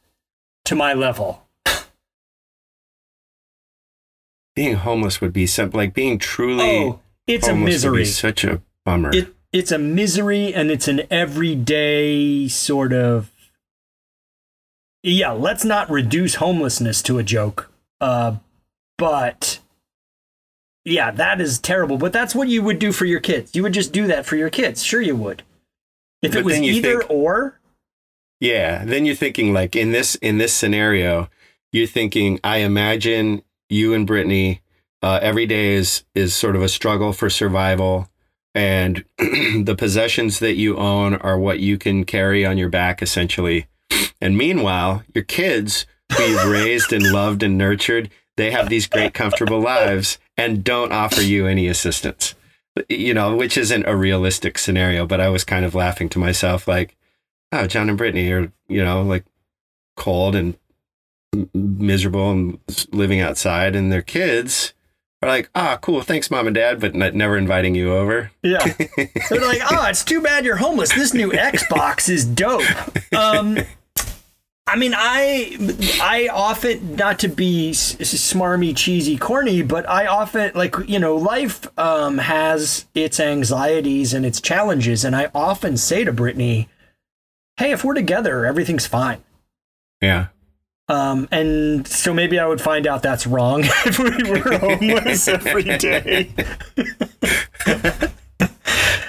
[0.66, 1.46] to my level.
[4.56, 6.64] Being homeless would be something like being truly.
[6.64, 8.06] Oh, it's a homeless would be misery.
[8.06, 9.12] such a bummer.
[9.14, 13.32] It it's a misery, and it's an everyday sort of.
[15.04, 17.72] Yeah, let's not reduce homelessness to a joke.
[18.02, 18.38] Uh,
[18.98, 19.60] but
[20.86, 21.98] yeah, that is terrible.
[21.98, 23.56] But that's what you would do for your kids.
[23.56, 24.84] You would just do that for your kids.
[24.84, 25.44] Sure, you would.
[26.22, 27.60] If it was either think- or,
[28.40, 31.30] Yeah, then you're thinking like in this in this scenario,
[31.72, 34.62] you're thinking I imagine you and Brittany
[35.02, 38.10] uh, every day is is sort of a struggle for survival,
[38.56, 43.68] and the possessions that you own are what you can carry on your back essentially.
[44.22, 49.14] And meanwhile, your kids who you've raised and loved and nurtured, they have these great
[49.14, 52.36] comfortable lives and don't offer you any assistance.
[52.90, 56.68] You know, which isn't a realistic scenario, but I was kind of laughing to myself
[56.68, 56.96] like
[57.54, 59.26] oh, John and Brittany are, you know, like
[59.96, 60.58] cold and
[61.54, 62.60] miserable and
[62.92, 64.74] living outside, and their kids
[65.22, 68.32] are like, ah, cool, thanks, mom and dad, but never inviting you over.
[68.42, 68.66] yeah,
[69.30, 70.94] they're like, "Oh, it's too bad you're homeless.
[70.94, 72.64] This new Xbox is dope."
[73.14, 73.60] Um,
[74.66, 75.58] I mean, I
[76.02, 81.68] I often not to be smarmy, cheesy, corny, but I often like you know life
[81.78, 86.70] um, has its anxieties and its challenges, and I often say to Brittany,
[87.58, 89.22] "Hey, if we're together, everything's fine."
[90.02, 90.28] Yeah.
[90.88, 95.64] Um, and so maybe I would find out that's wrong if we were homeless every
[95.78, 96.32] day.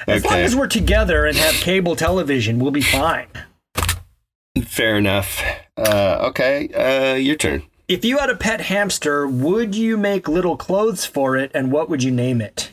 [0.06, 3.26] As long as we're together and have cable television, we'll be fine.
[4.62, 5.42] Fair enough.
[5.76, 7.64] Uh, okay, uh, your turn.
[7.88, 11.90] If you had a pet hamster, would you make little clothes for it and what
[11.90, 12.72] would you name it?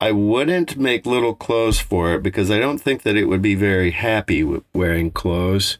[0.00, 3.54] I wouldn't make little clothes for it because I don't think that it would be
[3.54, 5.78] very happy with wearing clothes.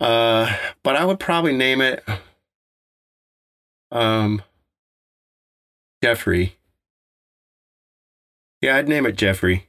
[0.00, 2.04] Uh, but I would probably name it
[3.90, 4.42] um
[6.02, 6.56] Jeffrey.
[8.60, 9.68] Yeah, I'd name it Jeffrey.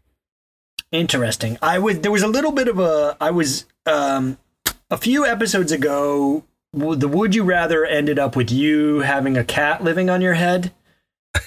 [0.91, 1.57] Interesting.
[1.61, 4.37] I was there was a little bit of a I was um
[4.89, 9.83] a few episodes ago the would you rather ended up with you having a cat
[9.83, 10.71] living on your head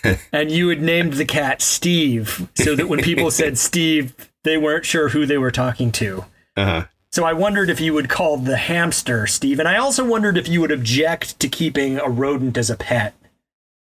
[0.33, 4.15] and you had named the cat Steve so that when people said Steve
[4.45, 6.25] they weren't sure who they were talking to.
[6.57, 6.87] Uh-huh.
[7.11, 10.49] So I wondered if you would call the hamster Steve and I also wondered if
[10.49, 13.15] you would object to keeping a rodent as a pet.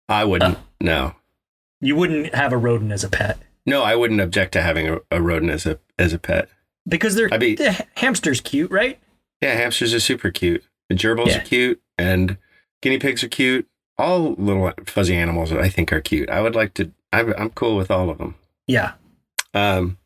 [0.10, 0.58] I wouldn't.
[0.80, 1.16] no.
[1.82, 5.00] You wouldn't have a rodent as a pet No, I wouldn't object to having a,
[5.12, 6.50] a rodent as a as a pet.
[6.88, 9.00] Because they're I'd be- the hamster's cute, right?
[9.42, 10.64] Yeah, hamsters are super cute.
[10.90, 11.38] And gerbils Yeah.
[11.42, 12.38] are cute and
[12.82, 13.68] guinea pigs are cute.
[13.98, 16.30] All little fuzzy animals that I think are cute.
[16.30, 18.36] I would like to I'm I'm cool with all of them.
[18.68, 18.94] Yeah.
[19.54, 19.98] Um,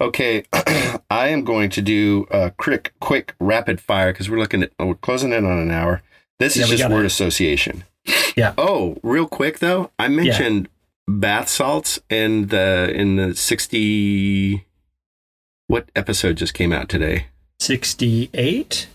[0.00, 0.44] okay,
[1.10, 4.94] I am going to do a quick, quick, rapid fire because we're looking at we're
[4.94, 6.02] closing in on an hour.
[6.38, 7.84] This Yeah, is just gotta- word association.
[8.36, 8.54] Yeah.
[8.58, 10.68] Oh, real quick though, I mentioned
[11.08, 14.64] bath salts in the in the sixty.
[15.70, 17.26] What episode just came out today?
[17.60, 18.88] 68?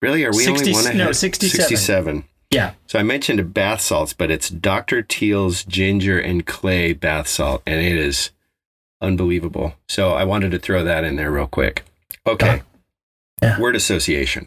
[0.00, 0.24] Really?
[0.24, 0.96] Are we 60 only one ahead?
[0.96, 1.68] no, 67.
[1.68, 2.24] 67.
[2.52, 2.74] Yeah.
[2.86, 5.02] So I mentioned bath salts, but it's Dr.
[5.02, 8.30] Teal's ginger and clay bath salt, and it is
[9.00, 9.74] unbelievable.
[9.88, 11.82] So I wanted to throw that in there real quick.
[12.28, 12.62] Okay.
[13.42, 13.58] Yeah.
[13.58, 14.46] Word association.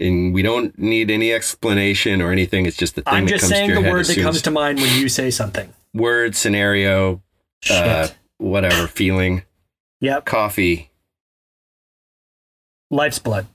[0.00, 2.66] And we don't need any explanation or anything.
[2.66, 4.52] It's just the thing I'm that just comes to saying the word that comes to
[4.52, 5.74] mind when you say something.
[5.92, 7.22] word, scenario,
[7.68, 8.06] uh,
[8.38, 9.42] whatever, feeling,
[10.04, 10.24] yep.
[10.24, 10.90] coffee,
[12.90, 13.46] Life's blood.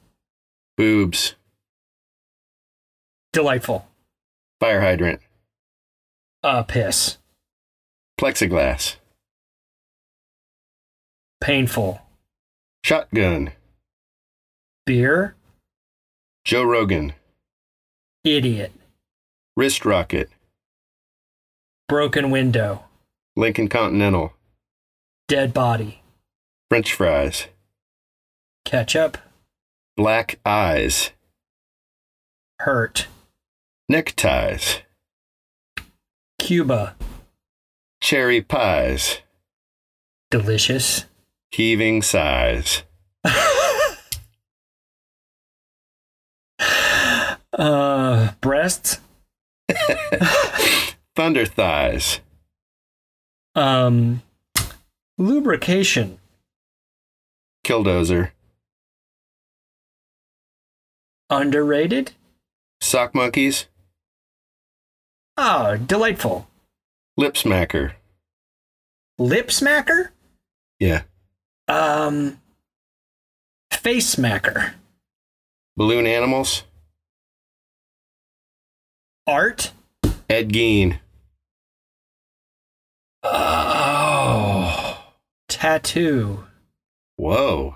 [0.77, 1.35] boobs,
[3.33, 3.85] Delightful.
[4.59, 5.21] fire hydrant,
[6.43, 7.17] Uh, piss.
[8.19, 8.95] plexiglass,
[11.41, 12.01] Painful.
[12.83, 13.51] shotgun,
[14.85, 15.35] Beer.
[16.45, 17.13] Joe Rogan,
[18.23, 18.71] Idiot.
[19.55, 20.29] wrist rocket,
[21.87, 22.83] Broken window.
[23.35, 24.33] Lincoln Continental,
[25.27, 26.01] Dead body.
[26.69, 27.47] French fries,
[28.65, 29.17] Ketchup.
[29.97, 31.11] black eyes,
[32.59, 33.07] Hurt.
[33.87, 34.79] neckties,
[36.37, 36.95] Cuba.
[38.01, 39.21] cherry pies,
[40.29, 41.05] Delicious.
[41.51, 42.83] heaving sighs,
[47.51, 48.99] Uh, breasts.
[51.15, 52.19] thunder thighs,
[53.55, 54.21] Um,
[55.17, 56.19] lubrication.
[57.69, 58.31] Killdozer,
[61.29, 62.13] Underrated.
[62.81, 63.67] sock monkeys,
[65.37, 66.47] Oh, delightful.
[67.15, 67.93] lip smacker.
[69.19, 70.09] Lip smacker.
[70.79, 71.03] Yeah.
[71.67, 72.41] Um,
[73.71, 74.73] face smacker.
[75.77, 76.63] Balloon animals,
[79.27, 79.71] Art.
[80.29, 80.99] Ed Gein,
[83.23, 85.03] Oh,
[85.47, 86.45] tattoo.
[87.19, 87.75] Whoa,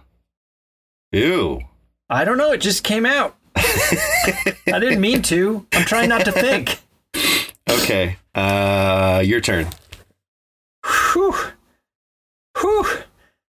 [1.11, 1.61] ew.
[2.09, 2.51] I don't know.
[2.51, 3.35] It just came out.
[3.55, 5.65] I didn't mean to.
[5.73, 6.79] I'm trying not to think.
[7.69, 9.67] Okay, uh, your turn.
[10.85, 11.35] Whew.
[12.59, 12.85] Whew.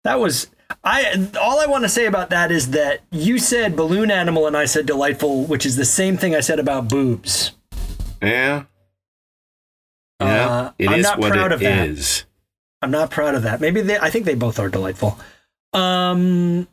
[0.04, 0.48] That was
[0.84, 4.56] I all I want to say about that is that you said balloon animal and
[4.56, 7.52] I said delightful, which is the same thing I said about boobs.
[8.22, 8.64] Yeah.
[10.22, 11.88] Yeah, Uh, it I'm is not what proud it of that.
[11.90, 12.24] is.
[12.82, 13.60] I'm not proud of that.
[13.60, 15.20] Maybe they I think they both are delightful.
[15.76, 16.68] Um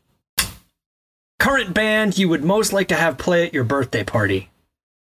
[1.39, 4.51] current band you would most like to have play at your birthday party.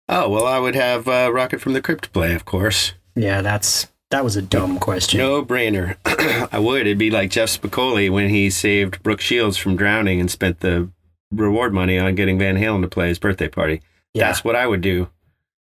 [0.09, 2.93] Oh well, I would have uh, Rocket from the Crypt play, of course.
[3.15, 5.19] Yeah, that's that was a dumb question.
[5.19, 5.95] No brainer.
[6.51, 6.81] I would.
[6.81, 10.89] It'd be like Jeff Spicoli when he saved Brooke Shields from drowning and spent the
[11.31, 13.81] reward money on getting Van Halen to play his birthday party.
[14.13, 14.27] yeah.
[14.27, 15.09] That's what I would do.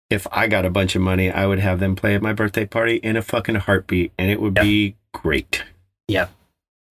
[0.09, 2.65] If I got a bunch of money, I would have them play at my birthday
[2.65, 4.63] party in a fucking heartbeat, and it would Yep.
[4.63, 5.63] be great.
[6.09, 6.29] Yep.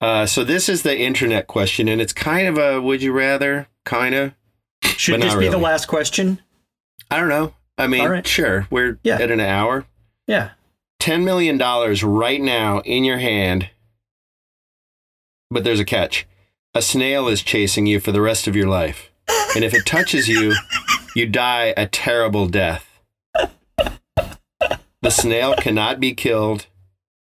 [0.02, 3.68] Uh, so this is the internet question, and it's kind of a would you rather,
[3.84, 4.34] kind of.
[4.82, 6.40] Should this be the last question?
[7.08, 7.54] I don't know.
[7.78, 8.26] I mean, right.
[8.26, 9.18] sure, we're Yeah.
[9.20, 9.86] at an hour.
[10.26, 10.50] Yeah.
[11.00, 13.70] $10 million right now in your hand.
[15.50, 16.26] But there's a catch.
[16.74, 19.10] A snail is chasing you for the rest of your life.
[19.54, 20.54] And if it touches you,
[21.14, 22.88] you die a terrible death.
[23.76, 26.66] The snail cannot be killed.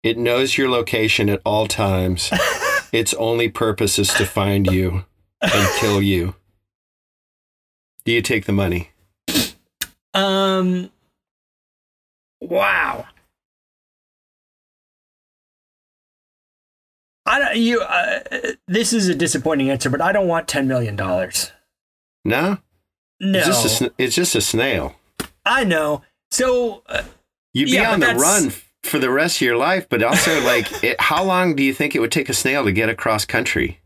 [0.05, 2.31] It knows your location at all times.
[2.93, 5.03] Its only purpose is to find you
[5.41, 6.35] and kill you.
[8.05, 8.91] Do you take the money?
[10.13, 10.91] Um.
[12.39, 13.07] Wow.
[17.25, 17.57] I don't.
[17.57, 17.81] You.
[17.81, 18.19] Uh,
[18.67, 21.51] this is a disappointing answer, but I don't want ten million dollars.
[22.23, 22.59] No?
[23.19, 24.93] No, It's just a, it's just a snail.
[25.43, 26.03] I know.
[26.29, 27.01] So uh,
[27.55, 28.51] You'd be Yeah, on the run
[28.85, 31.95] for the rest of your life, but also like, it, how long do you think
[31.95, 33.79] it would take a snail to get across country?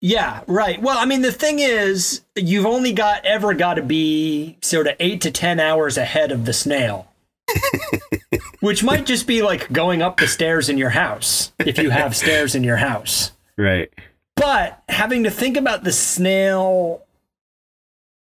[0.00, 0.80] yeah, right.
[0.80, 4.94] Well, I mean, the thing is, you've only got ever got to be sort of
[5.00, 7.08] eight to ten hours ahead of the snail.
[8.60, 12.14] Which might just be like going up the stairs in your house if you have
[12.14, 13.32] stairs in your house.
[13.60, 13.92] Right.
[14.36, 17.02] but having to think about the snail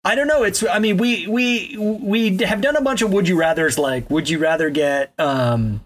[0.03, 3.27] i don't know it's i mean we we we have done a bunch of would
[3.27, 5.81] you rathers like would you rather get um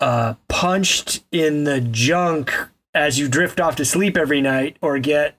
[0.00, 2.52] uh punched in the junk
[2.94, 5.36] as you drift off to sleep every night or get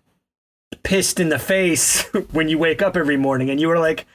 [0.83, 4.05] pissed in the face when you wake up every morning and you were like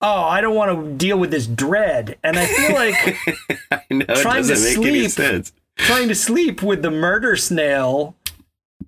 [0.00, 4.04] oh i don't want to deal with this dread and i feel like I know
[4.16, 5.10] Trying to doesn't make any sleep.
[5.10, 5.52] sense.
[5.76, 8.14] trying to sleep with the murder snail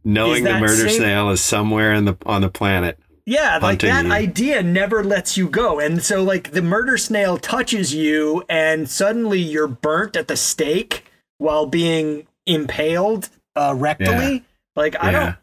[0.07, 2.99] Knowing the murder same- snail is somewhere in the on the planet.
[3.27, 4.13] Yeah, like that you.
[4.13, 5.81] idea never lets you go.
[5.81, 11.05] And so like the murder snail touches you and suddenly you're burnt at the stake
[11.39, 14.43] while being impaled uh, rectally.
[14.77, 15.37] Like I Yeah.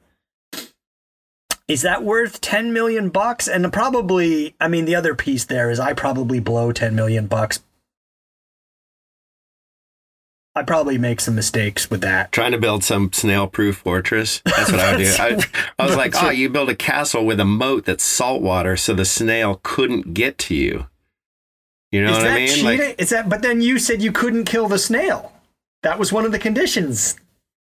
[0.53, 0.69] don't
[1.67, 3.47] Is that worth 10 million bucks?
[3.47, 7.61] And probably I mean the other piece there is I probably blow 10 million bucks
[10.55, 12.31] I probably make some mistakes with that.
[12.33, 14.41] Trying to build some snail-proof fortress.
[14.43, 15.15] That's what I would do.
[15.17, 15.43] I,
[15.79, 19.05] I was like, oh, you build a castle with a moat that's saltwater, so the
[19.05, 20.87] snail couldn't get to you.
[21.91, 22.47] You know Is what that I mean?
[22.49, 22.65] cheating?
[22.79, 23.29] Like, Is that?
[23.29, 25.31] But then you said you couldn't kill the snail.
[25.83, 27.15] That was one of the conditions.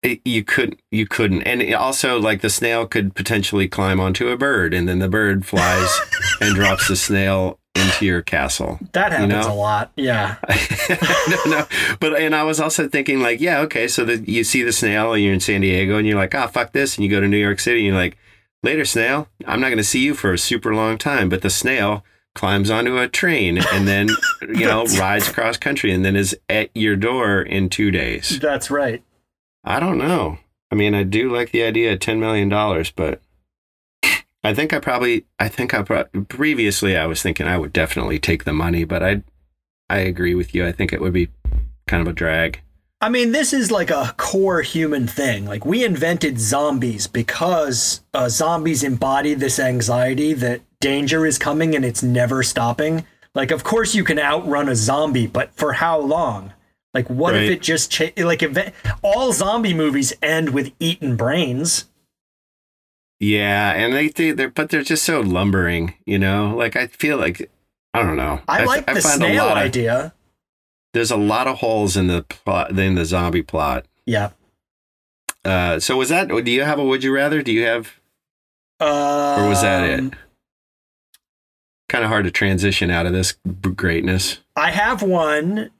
[0.02, 4.36] it- you couldn't, you couldn't, and also like the snail could potentially climb onto a
[4.36, 5.90] bird, and then the bird flies
[6.42, 8.78] and drops the snail into your castle.
[8.92, 9.52] That You happens know?
[9.52, 9.92] a lot.
[9.96, 10.36] Yeah.
[11.28, 11.66] no, no,
[12.00, 15.12] but and I was also thinking like, yeah, okay, so that you see the snail
[15.12, 17.28] and you're in San Diego and you're like, ah, fuck this, and you go to
[17.28, 18.16] New York City and you're like,
[18.62, 21.50] later, snail, I'm not going to see you for a super long time, but the
[21.50, 22.04] snail
[22.34, 24.08] climbs onto a train and then
[24.42, 28.38] you know rides across country and then is at your door in two days.
[28.40, 29.02] That's right.
[29.64, 30.38] I don't know.
[30.70, 33.20] I mean, I do like the idea of ten million dollars, but
[34.46, 38.20] I think I probably, I think I pro- previously I was thinking I would definitely
[38.20, 39.22] take the money, but I,
[39.90, 40.64] I agree with you.
[40.64, 41.30] I think it would be
[41.88, 42.60] kind of a drag.
[43.00, 45.46] I mean, this is like a core human thing.
[45.46, 51.84] Like we invented zombies because uh, zombies embody this anxiety that danger is coming and
[51.84, 53.04] it's never stopping.
[53.34, 56.52] Like, of course, you can outrun a zombie, but for how long?
[56.94, 58.72] Like, what if it just cha- like if
[59.02, 61.86] all zombie movies end with eaten brains?
[63.20, 66.54] Yeah, and they do, they're but they're just so lumbering, you know.
[66.56, 67.50] Like I feel like
[67.94, 68.40] I don't know.
[68.48, 70.12] I like the find snail of- idea.
[70.92, 73.86] there's a lot of holes in the plot in the zombie plot.
[74.04, 74.30] Yeah.
[75.44, 76.28] Uh, so was that?
[76.28, 77.40] Do you have a would you rather?
[77.42, 77.92] Do you have?
[78.80, 78.88] Um,
[79.44, 80.12] Or was that it?
[81.88, 83.38] Kind of hard to transition out of this
[83.76, 84.40] greatness.
[84.56, 85.70] I have one,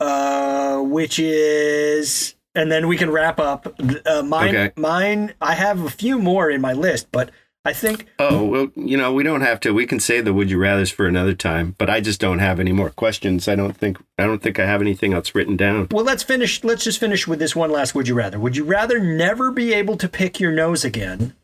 [0.00, 3.74] uh, which is, and then we can wrap up.
[4.06, 4.72] Uh, mine, Okay.
[4.76, 5.34] mine.
[5.40, 7.30] I have a few more in my list, but
[7.64, 9.72] I think Oh well, you know we don't have to.
[9.74, 11.74] We can save the would you rather's for another time.
[11.76, 13.48] But I just don't have any more questions.
[13.48, 13.98] I don't think.
[14.18, 15.88] I don't think I have anything else written down.
[15.90, 16.64] Well, let's finish.
[16.64, 17.94] Let's just finish with this one last.
[17.94, 18.38] Would you rather?
[18.40, 21.34] Would you rather never be able to pick your nose again,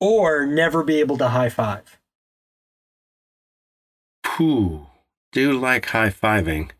[0.00, 1.98] or never be able to high five?
[4.22, 4.86] Pooh,
[5.32, 6.70] Do like high fiving.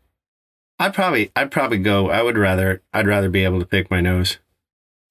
[0.79, 4.01] I'd probably I'd probably go I would rather I'd rather be able to pick my
[4.01, 4.37] nose.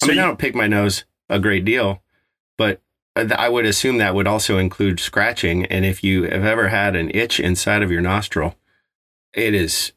[0.02, 2.02] I So mean I don't pick my nose a great deal,
[2.56, 2.80] but
[3.16, 6.94] uh, I would assume that would also include scratching and if you have ever had
[6.94, 8.56] an itch inside of your nostril,
[9.34, 9.92] it is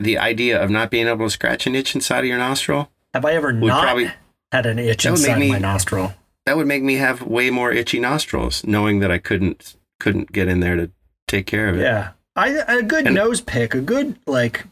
[0.00, 3.24] the idea of not being able to scratch an itch inside of your nostril Have
[3.26, 4.10] I ever not probably
[4.52, 6.14] had an itch That would make inside me- my nostril?
[6.46, 10.48] that would make me have way more itchy nostrils knowing that I couldn't couldn't get
[10.48, 10.90] in there to
[11.28, 11.82] take care of it.
[11.82, 14.64] Yeah, I a good And- nose pick, a good like,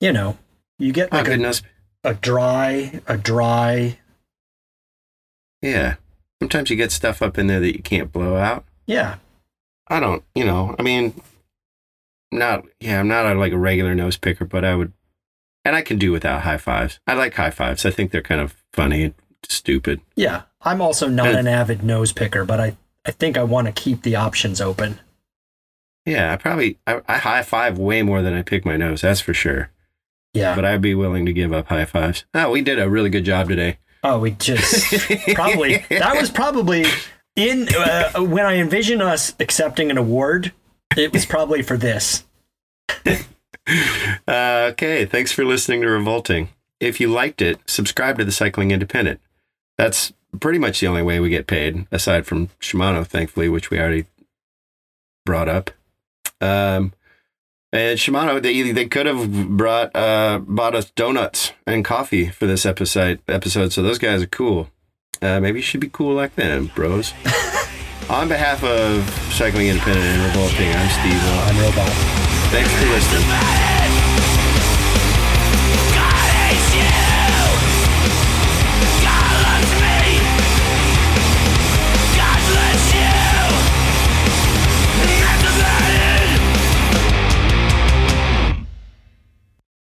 [0.00, 0.36] you know,
[0.78, 1.62] you get like a, goodness.
[2.04, 3.98] a dry, a dry.
[5.62, 5.96] Yeah.
[6.40, 8.64] Sometimes you get stuff up in there that you can't blow out.
[8.86, 9.16] Yeah,
[9.88, 11.20] I don't, you know, I mean,
[12.32, 14.92] not, yeah, I'm not a, like a regular nose picker, but I would,
[15.64, 17.00] and I can do without high fives.
[17.06, 17.84] I like high fives.
[17.84, 19.14] I think they're kind of funny and
[19.48, 20.00] stupid.
[20.14, 20.42] yeah.
[20.62, 23.72] I'm also not And- an avid nose picker, but I I think I want to
[23.72, 24.98] keep the options open.
[26.04, 29.20] Yeah, I probably, I, I high five way more than I pick my nose, that's
[29.20, 29.70] for sure.
[30.38, 30.54] Yeah.
[30.54, 32.24] But I'd be willing to give up high fives.
[32.34, 33.78] Oh, we did a really good job today.
[34.02, 34.94] Oh, we just
[35.34, 36.84] probably that was probably
[37.36, 40.52] in uh, when I envision us accepting an award.
[40.96, 42.24] It was probably for this.
[44.26, 46.48] Uh, okay, thanks for listening to Revolting.
[46.80, 49.20] If you liked it, subscribe to the Cycling Independent.
[49.76, 53.78] That's pretty much the only way we get paid, aside from Shimano, thankfully, which we
[53.78, 54.06] already
[55.26, 55.70] brought up.
[56.40, 56.94] Um,
[57.72, 62.64] and Shimano, they they could have brought uh, bought us donuts and coffee for this
[62.64, 63.20] episode.
[63.28, 64.70] Episode, so those guys are cool.
[65.20, 67.12] Uh, maybe you should be cool like them, bros.
[68.10, 71.20] On behalf of Cycling Independent and Revolting, I'm Steve.
[71.22, 71.92] I'm robot.
[72.50, 73.77] Thanks for listening.